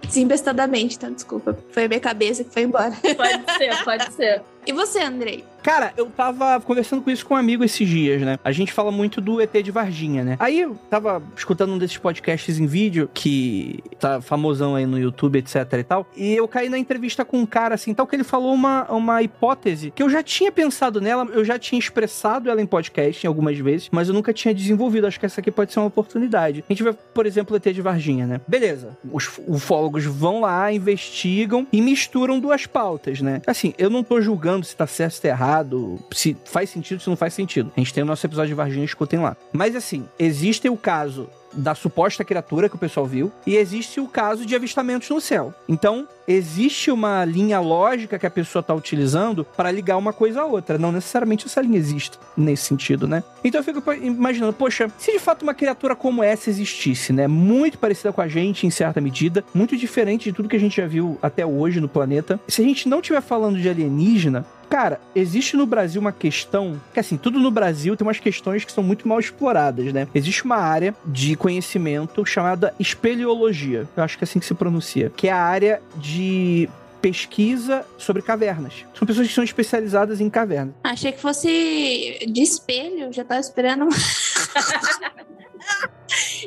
[0.06, 1.58] desembestadamente, então desculpa.
[1.72, 2.91] Foi a minha cabeça que foi embora.
[3.16, 4.41] Pode ser, pode ser.
[4.66, 5.43] E você, Andrei?
[5.66, 8.38] Cara, eu tava conversando com isso com um amigo esses dias, né?
[8.43, 10.36] A gente fala muito do ET de Varginha, né?
[10.39, 15.39] Aí eu tava escutando um desses podcasts em vídeo, que tá famosão aí no YouTube,
[15.39, 16.07] etc e tal.
[16.16, 19.24] E eu caí na entrevista com um cara, assim, tal, que ele falou uma, uma
[19.24, 23.57] hipótese que eu já tinha pensado nela, eu já tinha expressado ela em podcast algumas
[23.57, 25.07] vezes, mas eu nunca tinha desenvolvido.
[25.07, 26.63] Acho que essa aqui pode ser uma oportunidade.
[26.70, 28.39] A gente vê, por exemplo, o ET de Varginha, né?
[28.47, 28.95] Beleza.
[29.11, 33.41] Os ufólogos vão lá, investigam e misturam duas pautas, né?
[33.47, 37.10] Assim, eu não tô julgando se tá certo, se tá errado, se faz sentido, se
[37.10, 37.72] não faz sentido.
[37.76, 39.36] A gente tem o nosso episódio de Varginha, escutem lá.
[39.51, 44.08] Mas assim, existe o caso da suposta criatura que o pessoal viu e existe o
[44.08, 45.53] caso de avistamentos no céu.
[45.68, 50.45] Então, existe uma linha lógica que a pessoa está utilizando para ligar uma coisa à
[50.45, 50.78] outra.
[50.78, 53.24] Não necessariamente essa linha existe nesse sentido, né?
[53.43, 57.28] Então eu fico imaginando, poxa, se de fato uma criatura como essa existisse, né?
[57.28, 60.78] Muito parecida com a gente em certa medida, muito diferente de tudo que a gente
[60.78, 62.39] já viu até hoje no planeta.
[62.47, 66.99] Se a gente não estiver falando de alienígena, Cara, existe no Brasil uma questão, que
[66.99, 70.07] assim, tudo no Brasil tem umas questões que são muito mal exploradas, né?
[70.13, 75.11] Existe uma área de conhecimento chamada espeleologia, eu acho que é assim que se pronuncia,
[75.16, 76.70] que é a área de
[77.05, 78.84] pesquisa sobre cavernas.
[78.97, 80.74] São pessoas que são especializadas em cavernas.
[80.84, 83.88] Achei que fosse de espelho, já tava esperando.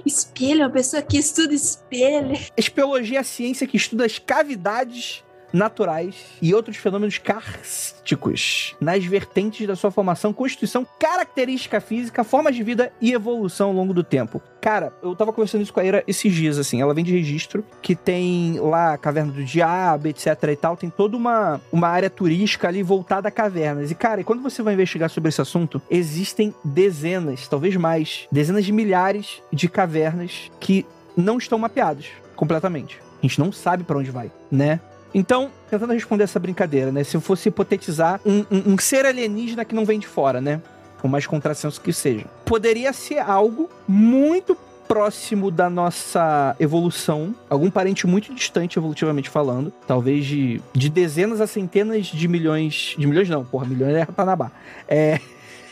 [0.05, 2.37] espelho, uma pessoa que estuda espelho.
[2.57, 5.23] Espeleologia é a ciência que estuda as cavidades
[5.53, 12.63] naturais e outros fenômenos kársticos nas vertentes da sua formação, constituição, característica física, formas de
[12.63, 14.43] vida e evolução ao longo do tempo.
[14.61, 17.65] Cara, eu tava conversando isso com a Ira esses dias, assim, ela vem de registro,
[17.81, 22.11] que tem lá a Caverna do Diabo, etc e tal, tem toda uma, uma área
[22.11, 23.91] turística ali voltada a cavernas.
[23.91, 28.73] E, cara, quando você vai investigar sobre esse assunto, existem dezenas, talvez mais, dezenas de
[28.73, 30.85] milhares de cavernas que
[31.17, 33.01] não estão mapeadas completamente.
[33.19, 34.81] A gente não sabe para onde vai, né?
[35.15, 37.03] Então, tentando responder essa brincadeira, né?
[37.05, 40.61] Se eu fosse hipotetizar um, um, um, ser alienígena que não vem de fora, né?
[40.99, 42.27] por mais contrassenso que seja.
[42.45, 44.57] Poderia ser algo muito
[44.87, 51.47] próximo da nossa evolução, algum parente muito distante evolutivamente falando, talvez de, de dezenas a
[51.47, 54.51] centenas de milhões, de milhões não, porra, milhões é Ratanabá.
[54.89, 55.21] É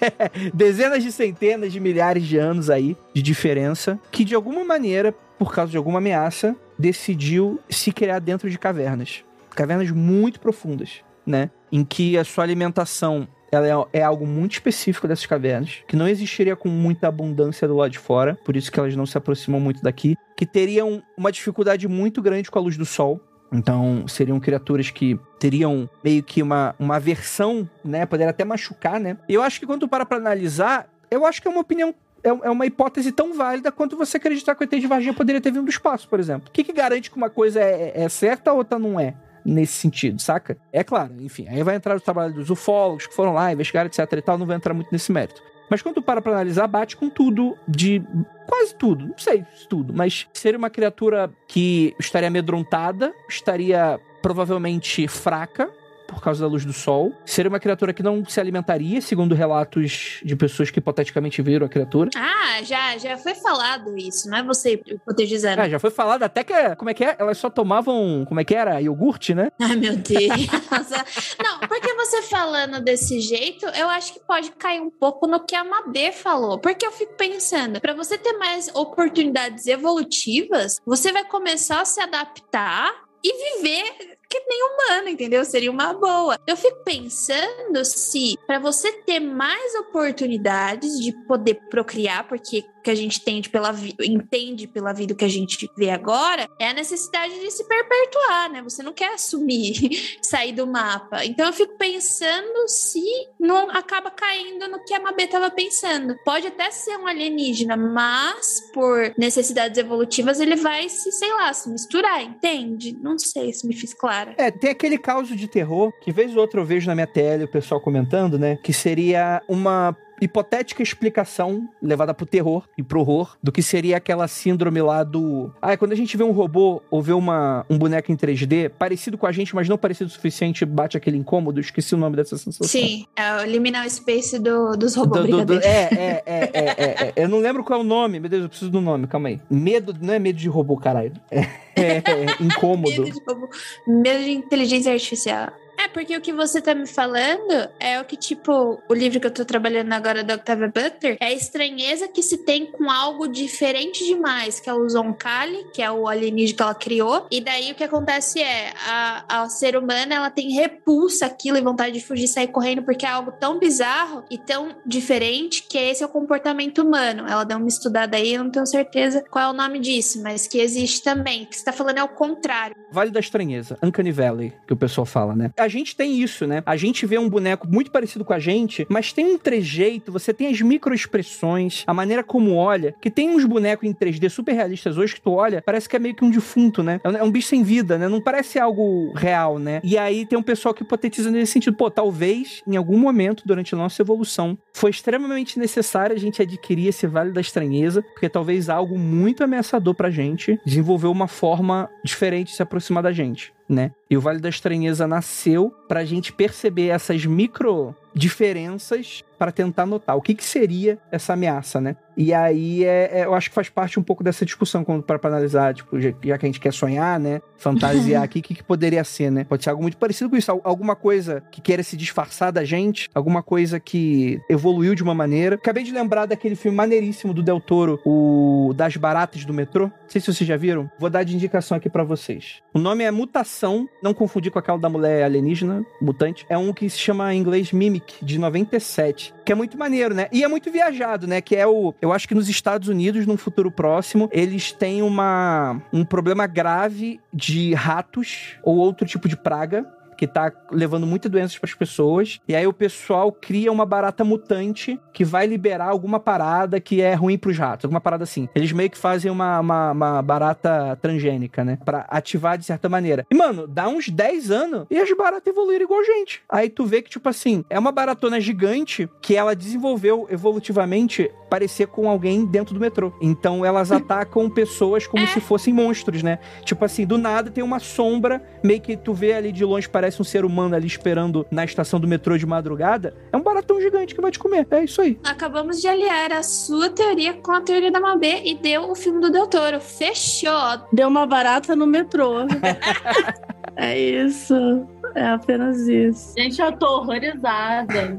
[0.53, 5.53] dezenas de centenas de milhares de anos aí de diferença, que de alguma maneira, por
[5.53, 9.25] causa de alguma ameaça, decidiu se criar dentro de cavernas.
[9.51, 11.51] Cavernas muito profundas, né?
[11.73, 16.09] Em que a sua alimentação ela é, é, algo muito específico dessas cavernas, que não
[16.09, 19.61] existiria com muita abundância do lado de fora, por isso que elas não se aproximam
[19.61, 23.21] muito daqui, que teriam uma dificuldade muito grande com a luz do sol.
[23.53, 28.05] Então, seriam criaturas que teriam meio que uma, uma aversão, né?
[28.05, 29.17] Poderia até machucar, né?
[29.29, 31.95] E eu acho que quando tu para pra analisar, eu acho que é uma opinião
[32.27, 35.41] é, é uma hipótese tão válida quanto você acreditar que o ET de Varginha poderia
[35.41, 36.49] ter vindo do espaço, por exemplo.
[36.49, 39.15] O que, que garante que uma coisa é, é certa ou outra não é?
[39.49, 40.59] nesse sentido, saca?
[40.73, 44.01] É claro, enfim, aí vai entrar o trabalho dos ufólogos que foram lá, investigaram, etc
[44.13, 45.41] e tal, não vai entrar muito nesse mérito.
[45.71, 48.03] Mas quando para pra analisar, bate com tudo de.
[48.47, 55.07] Quase tudo, não sei se tudo, mas seria uma criatura que estaria amedrontada, estaria provavelmente
[55.07, 55.71] fraca,
[56.07, 57.13] por causa da luz do sol.
[57.25, 61.69] Seria uma criatura que não se alimentaria, segundo relatos de pessoas que hipoteticamente viram a
[61.69, 62.11] criatura.
[62.17, 65.63] Ah, já, já foi falado isso, não é você hipotetizando.
[65.63, 67.17] É, já foi falado até que, como é que é?
[67.19, 68.81] Elas só tomavam, como é que era?
[68.81, 69.51] Iogurte, né?
[69.61, 70.47] Ai, meu Deus.
[71.43, 75.55] não, porque você falando desse jeito, eu acho que pode cair um pouco no que
[75.55, 76.59] a Mabê falou.
[76.59, 82.01] Porque eu fico pensando, para você ter mais oportunidades evolutivas, você vai começar a se
[82.01, 82.93] adaptar
[83.25, 85.45] e viver que nem humano, entendeu?
[85.45, 86.39] Seria uma boa.
[86.47, 92.95] Eu fico pensando se para você ter mais oportunidades de poder procriar, porque que a
[92.95, 97.51] gente entende pela, entende pela vida que a gente vê agora, é a necessidade de
[97.51, 98.63] se perpetuar, né?
[98.63, 99.75] Você não quer assumir,
[100.23, 101.25] sair do mapa.
[101.25, 103.03] Então eu fico pensando se
[103.41, 106.15] não acaba caindo no que a Mabê estava pensando.
[106.25, 111.69] Pode até ser um alienígena, mas por necessidades evolutivas ele vai se, sei lá, se
[111.69, 112.97] misturar, entende?
[113.03, 114.33] Não sei se me fiz clara.
[114.39, 117.43] É, tem aquele caso de terror que vez ou outra eu vejo na minha tele
[117.43, 118.57] o pessoal comentando, né?
[118.63, 124.29] Que seria uma hipotética explicação levada pro terror e pro horror do que seria aquela
[124.29, 125.51] síndrome lá do.
[125.61, 129.19] Ah, quando a gente vê um robô ou vê uma, um boneco em 3D parecido
[129.19, 131.61] com a gente, mas não parecido o suficiente, bate aquele incômodo.
[131.61, 132.67] Esqueci o nome dessa sensação.
[132.67, 135.27] Sim, é o liminal space do, dos robôs.
[135.27, 136.75] Do, do, do, é, é, é, é,
[137.09, 138.21] é, Eu não lembro qual é o nome.
[138.21, 139.41] Meu Deus, eu preciso do nome, calma aí.
[139.51, 141.13] Medo, não é medo de robô, caralho.
[141.31, 142.03] É,
[142.41, 142.91] incômodo.
[142.91, 143.49] medo de robô.
[143.87, 145.53] Medo de inteligência artificial.
[145.79, 149.27] É, porque o que você tá me falando é o que, tipo, o livro que
[149.27, 153.29] eu tô trabalhando agora da Octavia Butler é a estranheza que se tem com algo
[153.29, 157.27] diferente demais, que é o Zonkali, que é o alienígena que ela criou.
[157.31, 161.61] E daí o que acontece é, a, a ser humana, ela tem repulsa aquilo e
[161.61, 166.03] vontade de fugir, sair correndo, porque é algo tão bizarro e tão diferente que esse
[166.03, 167.27] é o comportamento humano.
[167.29, 170.47] Ela deu uma estudada aí, eu não tenho certeza qual é o nome disso, mas
[170.47, 171.45] que existe também.
[171.45, 172.77] O que você tá falando é o contrário.
[172.91, 175.51] Vale da estranheza, Uncanny Valley, que o pessoal fala, né?
[175.57, 176.63] A gente tem isso, né?
[176.67, 180.33] A gente vê um boneco muito parecido com a gente, mas tem um trejeito, você
[180.33, 184.99] tem as microexpressões, a maneira como olha, que tem uns bonecos em 3D super realistas
[184.99, 187.01] hoje que tu olha, parece que é meio que um defunto, né?
[187.05, 188.09] É um é bicho sem vida, né?
[188.09, 189.81] Não parece algo real, né?
[189.83, 193.75] E aí tem um pessoal que hipotetiza nesse sentido, pô, talvez em algum momento durante
[193.75, 198.69] a nossa evolução foi extremamente necessário a gente adquirir esse vale da estranheza, porque talvez
[198.69, 203.93] algo muito ameaçador pra gente desenvolveu uma forma diferente de se aproximar da gente né?
[204.09, 209.87] E o Vale da Estranheza nasceu para a gente perceber essas micro diferenças para tentar
[209.87, 211.97] notar o que, que seria essa ameaça, né?
[212.17, 215.75] E aí é, é, eu acho que faz parte um pouco dessa discussão para analisar,
[215.75, 217.41] tipo, já, já, que a gente quer sonhar, né?
[217.59, 219.45] Fantasiar aqui, o que, que poderia ser, né?
[219.45, 223.11] Pode ser algo muito parecido com isso, alguma coisa que queira se disfarçar da gente,
[223.15, 225.57] alguma coisa que evoluiu de uma maneira.
[225.57, 229.87] Acabei de lembrar daquele filme maneiríssimo do Del Toro, o Das Baratas do Metrô.
[229.87, 230.91] Não sei se vocês já viram.
[230.99, 232.63] Vou dar de indicação aqui para vocês.
[232.73, 236.47] O nome é Mutação, não confundir com aquela da mulher alienígena, mutante.
[236.49, 240.29] É um que se chama em inglês Mimic, de 97, que é muito maneiro, né?
[240.33, 241.41] E é muito viajado, né?
[241.41, 241.95] Que é o.
[242.07, 247.21] Eu acho que nos Estados Unidos, num futuro próximo, eles têm uma, um problema grave
[247.35, 249.85] de ratos ou outro tipo de praga
[250.17, 252.41] que tá levando muitas doenças para as pessoas.
[252.49, 257.15] E aí o pessoal cria uma barata mutante que vai liberar alguma parada que é
[257.15, 258.49] ruim pros ratos, alguma parada assim.
[258.55, 261.79] Eles meio que fazem uma, uma, uma barata transgênica, né?
[261.85, 263.27] Pra ativar de certa maneira.
[263.31, 266.43] E, mano, dá uns 10 anos e as baratas evoluíram igual gente.
[266.49, 271.87] Aí tu vê que, tipo assim, é uma baratona gigante que ela desenvolveu evolutivamente parecer
[271.87, 273.13] com alguém dentro do metrô.
[273.21, 275.27] Então elas atacam pessoas como É.
[275.27, 276.39] se fossem monstros, né?
[276.65, 280.06] Tipo assim, do nada tem uma sombra, meio que tu vê ali de longe, parece
[280.21, 283.15] um ser humano ali esperando na estação do metrô de madrugada.
[283.33, 284.67] É um baratão gigante que vai te comer.
[284.71, 285.19] É isso aí.
[285.25, 289.21] Acabamos de aliar a sua teoria com a teoria da Mabê e deu o filme
[289.21, 289.81] do Del Toro.
[289.81, 290.81] Fechou!
[290.93, 292.47] Deu uma barata no metrô.
[293.77, 294.87] é isso.
[295.15, 296.35] É apenas isso.
[296.37, 298.19] Gente, eu tô horrorizada.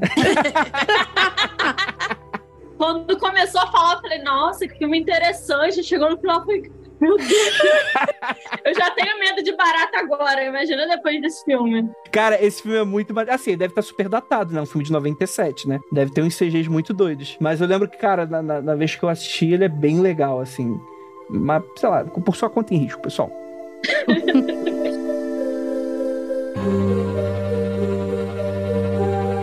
[2.76, 5.82] Quando começou a falar, eu falei, nossa, que filme interessante.
[5.82, 7.30] Chegou no final, eu falei, meu Deus.
[8.64, 10.44] eu já tenho medo de barata agora.
[10.44, 11.88] Imagina depois desse filme.
[12.10, 13.14] Cara, esse filme é muito.
[13.30, 14.60] Assim, deve estar super datado, né?
[14.60, 15.78] Um filme de 97, né?
[15.92, 17.36] Deve ter uns CGs muito doidos.
[17.40, 20.00] Mas eu lembro que, cara, na, na- na vez que eu assisti, ele é bem
[20.00, 20.78] legal, assim.
[21.30, 23.30] Mas, sei lá, por sua conta em risco, pessoal.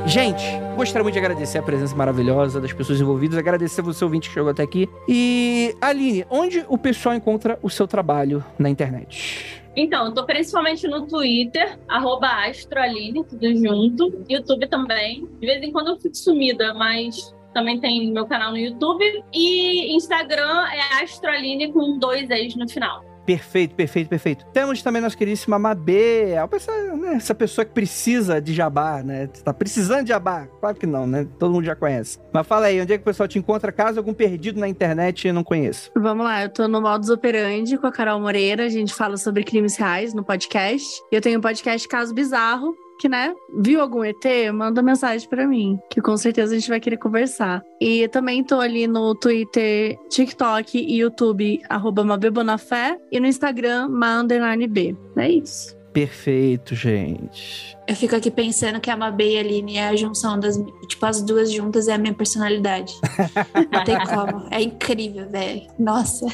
[0.08, 0.44] Gente,
[0.76, 4.52] gostaria muito de agradecer a presença maravilhosa das pessoas envolvidas, agradecer você ouvinte que chegou
[4.52, 4.88] até aqui.
[5.10, 9.64] E, Aline, onde o pessoal encontra o seu trabalho na internet?
[9.76, 14.24] Então, eu tô principalmente no Twitter, astroaline, tudo junto.
[14.30, 15.28] YouTube também.
[15.40, 19.04] De vez em quando eu fico sumida, mas também tem meu canal no YouTube.
[19.34, 23.04] E Instagram é astroaline com dois ex no final.
[23.26, 24.46] Perfeito, perfeito, perfeito.
[24.54, 29.28] Temos também nossa queridíssima Mabê, a pessoa, né, essa pessoa que precisa de jabá, né?
[29.28, 30.48] Tá precisando de jabá?
[30.60, 31.28] Claro que não, né?
[31.40, 32.20] Todo mundo já conhece.
[32.32, 35.32] Mas fala aí, onde é que o pessoal te encontra caso algum perdido na internet
[35.32, 35.90] não conheça?
[35.96, 38.66] Vamos lá, eu tô no Modus Operandi com a Carol Moreira.
[38.66, 41.02] A gente fala sobre crimes reais no podcast.
[41.12, 44.24] Eu tenho um podcast Caso Bizarro, que, né, viu algum ET?
[44.54, 47.62] Manda mensagem pra mim, que com certeza a gente vai querer conversar.
[47.80, 52.98] E também tô ali no Twitter, TikTok e YouTube, arroba Mabebonafé.
[53.12, 54.96] E no Instagram, Ma underline B.
[55.18, 55.76] É isso.
[55.96, 57.78] Perfeito, gente.
[57.88, 60.58] Eu fico aqui pensando que a Mabê e a Aline é a junção das.
[60.90, 62.94] Tipo, as duas juntas é a minha personalidade.
[63.72, 64.46] Não tem como.
[64.52, 65.62] É incrível, velho.
[65.80, 66.26] Nossa.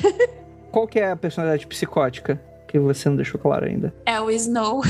[0.72, 2.42] Qual que é a personalidade psicótica
[2.72, 3.94] que você não deixou claro ainda?
[4.06, 4.82] É o Snow.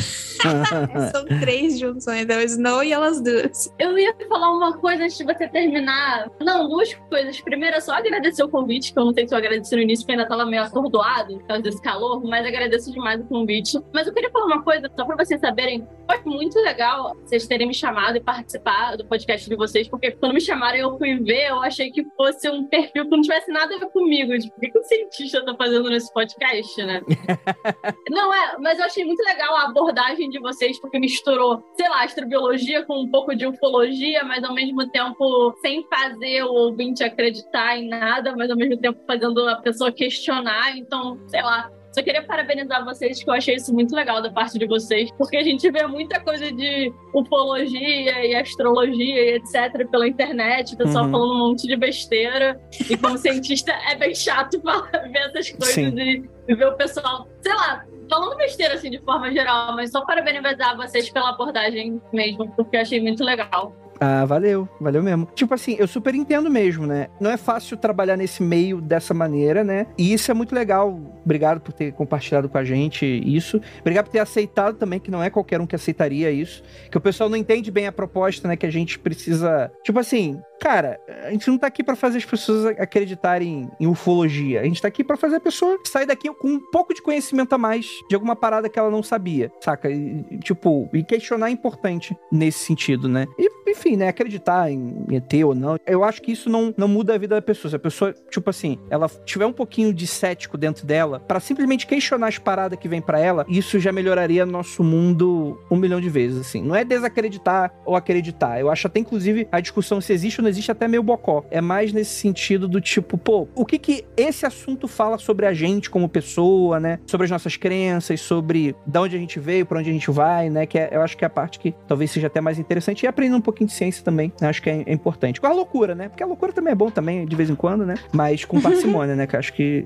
[1.12, 2.30] São três junções.
[2.30, 3.74] É o Snow e elas duas.
[3.80, 6.30] Eu ia falar uma coisa antes de você terminar.
[6.40, 7.42] Não, duas coisas.
[7.42, 10.06] Primeiro é só agradecer o convite, que eu não sei se eu agradeci no início,
[10.06, 13.80] porque ainda tava meio atordoado por causa desse calor, mas agradeço demais o convite.
[13.92, 15.88] Mas eu queria falar uma coisa, só pra vocês saberem.
[16.08, 20.34] Foi muito legal vocês terem me chamado e participar do podcast de vocês, porque quando
[20.34, 23.52] me chamaram e eu fui ver, eu achei que fosse um perfil que não tivesse
[23.52, 24.38] nada a ver comigo.
[24.38, 27.02] Tipo, o que que o cientista tá fazendo nesse podcast, né?
[28.10, 32.04] Não, é, mas eu achei muito legal a abordagem de vocês, porque misturou, sei lá,
[32.04, 37.78] astrobiologia com um pouco de ufologia, mas ao mesmo tempo sem fazer o ouvinte acreditar
[37.78, 40.78] em nada, mas ao mesmo tempo fazendo a pessoa questionar.
[40.78, 41.70] Então, sei lá.
[41.92, 45.38] Só queria parabenizar vocês, que eu achei isso muito legal da parte de vocês, porque
[45.38, 49.88] a gente vê muita coisa de ufologia e astrologia e etc.
[49.90, 51.12] pela internet, o pessoal Uhum.
[51.12, 52.60] falando um monte de besteira.
[52.90, 56.00] E como cientista é bem chato falar, ver essas coisas Sim.
[56.00, 60.04] e e ver o pessoal, sei lá, falando besteira assim de forma geral, mas só
[60.06, 63.74] parabenizar vocês pela abordagem mesmo, porque eu achei muito legal.
[64.04, 65.28] Ah, valeu, valeu mesmo.
[65.36, 67.08] Tipo assim, eu super entendo mesmo, né?
[67.20, 69.86] Não é fácil trabalhar nesse meio dessa maneira, né?
[69.96, 71.00] E isso é muito legal.
[71.24, 73.62] Obrigado por ter compartilhado com a gente isso.
[73.80, 76.64] Obrigado por ter aceitado também, que não é qualquer um que aceitaria isso.
[76.90, 78.56] Que o pessoal não entende bem a proposta, né?
[78.56, 79.72] Que a gente precisa.
[79.84, 84.62] Tipo assim, cara, a gente não tá aqui pra fazer as pessoas acreditarem em ufologia.
[84.62, 87.54] A gente tá aqui pra fazer a pessoa sair daqui com um pouco de conhecimento
[87.54, 89.90] a mais de alguma parada que ela não sabia, saca?
[89.90, 93.26] E, tipo, e questionar é importante nesse sentido, né?
[93.40, 94.08] E, enfim, né?
[94.08, 95.78] Acreditar em ET ou não.
[95.88, 97.72] Eu acho que isso não, não muda a vida da pessoa.
[97.72, 101.88] Se a pessoa, tipo assim, ela tiver um pouquinho de cético dentro dela, pra simplesmente
[101.88, 106.10] questionar as paradas que vem pra ela, isso já melhoraria nosso mundo um milhão de
[106.10, 106.62] vezes, assim.
[106.62, 108.60] Não é desacreditar ou acreditar.
[108.60, 111.44] Eu acho até, inclusive, a discussão se existe ou não existe até meio bocó.
[111.50, 115.54] É mais nesse sentido do tipo, pô, o que que esse assunto fala sobre a
[115.54, 117.00] gente como pessoa, né?
[117.08, 120.50] Sobre as nossas crenças, sobre de onde a gente veio, pra onde a gente vai,
[120.50, 120.66] né?
[120.66, 123.04] Que é, eu acho que é a parte que talvez seja até mais interessante.
[123.04, 124.50] E aprender um pouquinho de ciência também, né?
[124.50, 125.40] acho que é, é importante.
[125.42, 126.10] Com a loucura, né?
[126.10, 127.96] Porque a loucura também é bom também, de vez em quando, né?
[128.14, 129.26] Mas com parcimônia, né?
[129.28, 129.86] Que eu acho que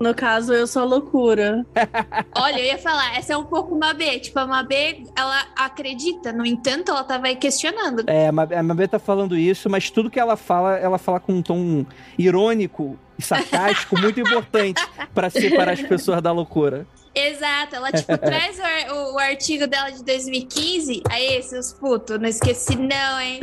[0.00, 1.64] No caso, eu sou a loucura.
[2.36, 4.18] Olha, eu ia falar, essa é um pouco Mabê.
[4.18, 8.04] Tipo, a Mabê, ela acredita, no entanto, ela tava aí questionando.
[8.06, 11.18] É, a Mab- a Mabê tá falando isso, mas tudo que ela fala, ela fala
[11.20, 11.84] com um tom
[12.18, 14.82] irônico e sarcástico muito importante
[15.14, 16.86] pra separar as pessoas da loucura.
[17.14, 21.02] Exato, ela, tipo, traz o, o- o artigo dela de 2015.
[21.10, 23.40] Aí, seus putos, não esqueci não, hein?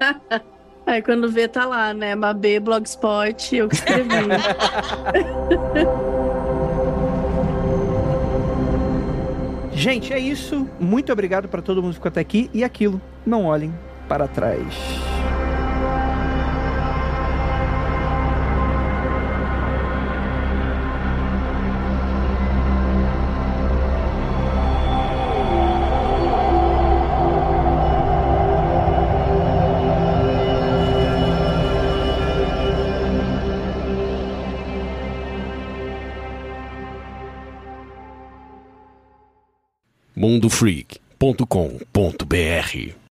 [0.86, 2.14] Aí quando vê, tá lá, né?
[2.14, 4.08] Mabê, Blogspot, eu que escrevi.
[9.72, 10.66] Gente, é isso.
[10.80, 12.50] Muito obrigado pra todo mundo que ficou até aqui.
[12.52, 13.72] E aquilo, não olhem
[14.08, 14.74] para trás.
[40.18, 42.98] mundofreak.com.br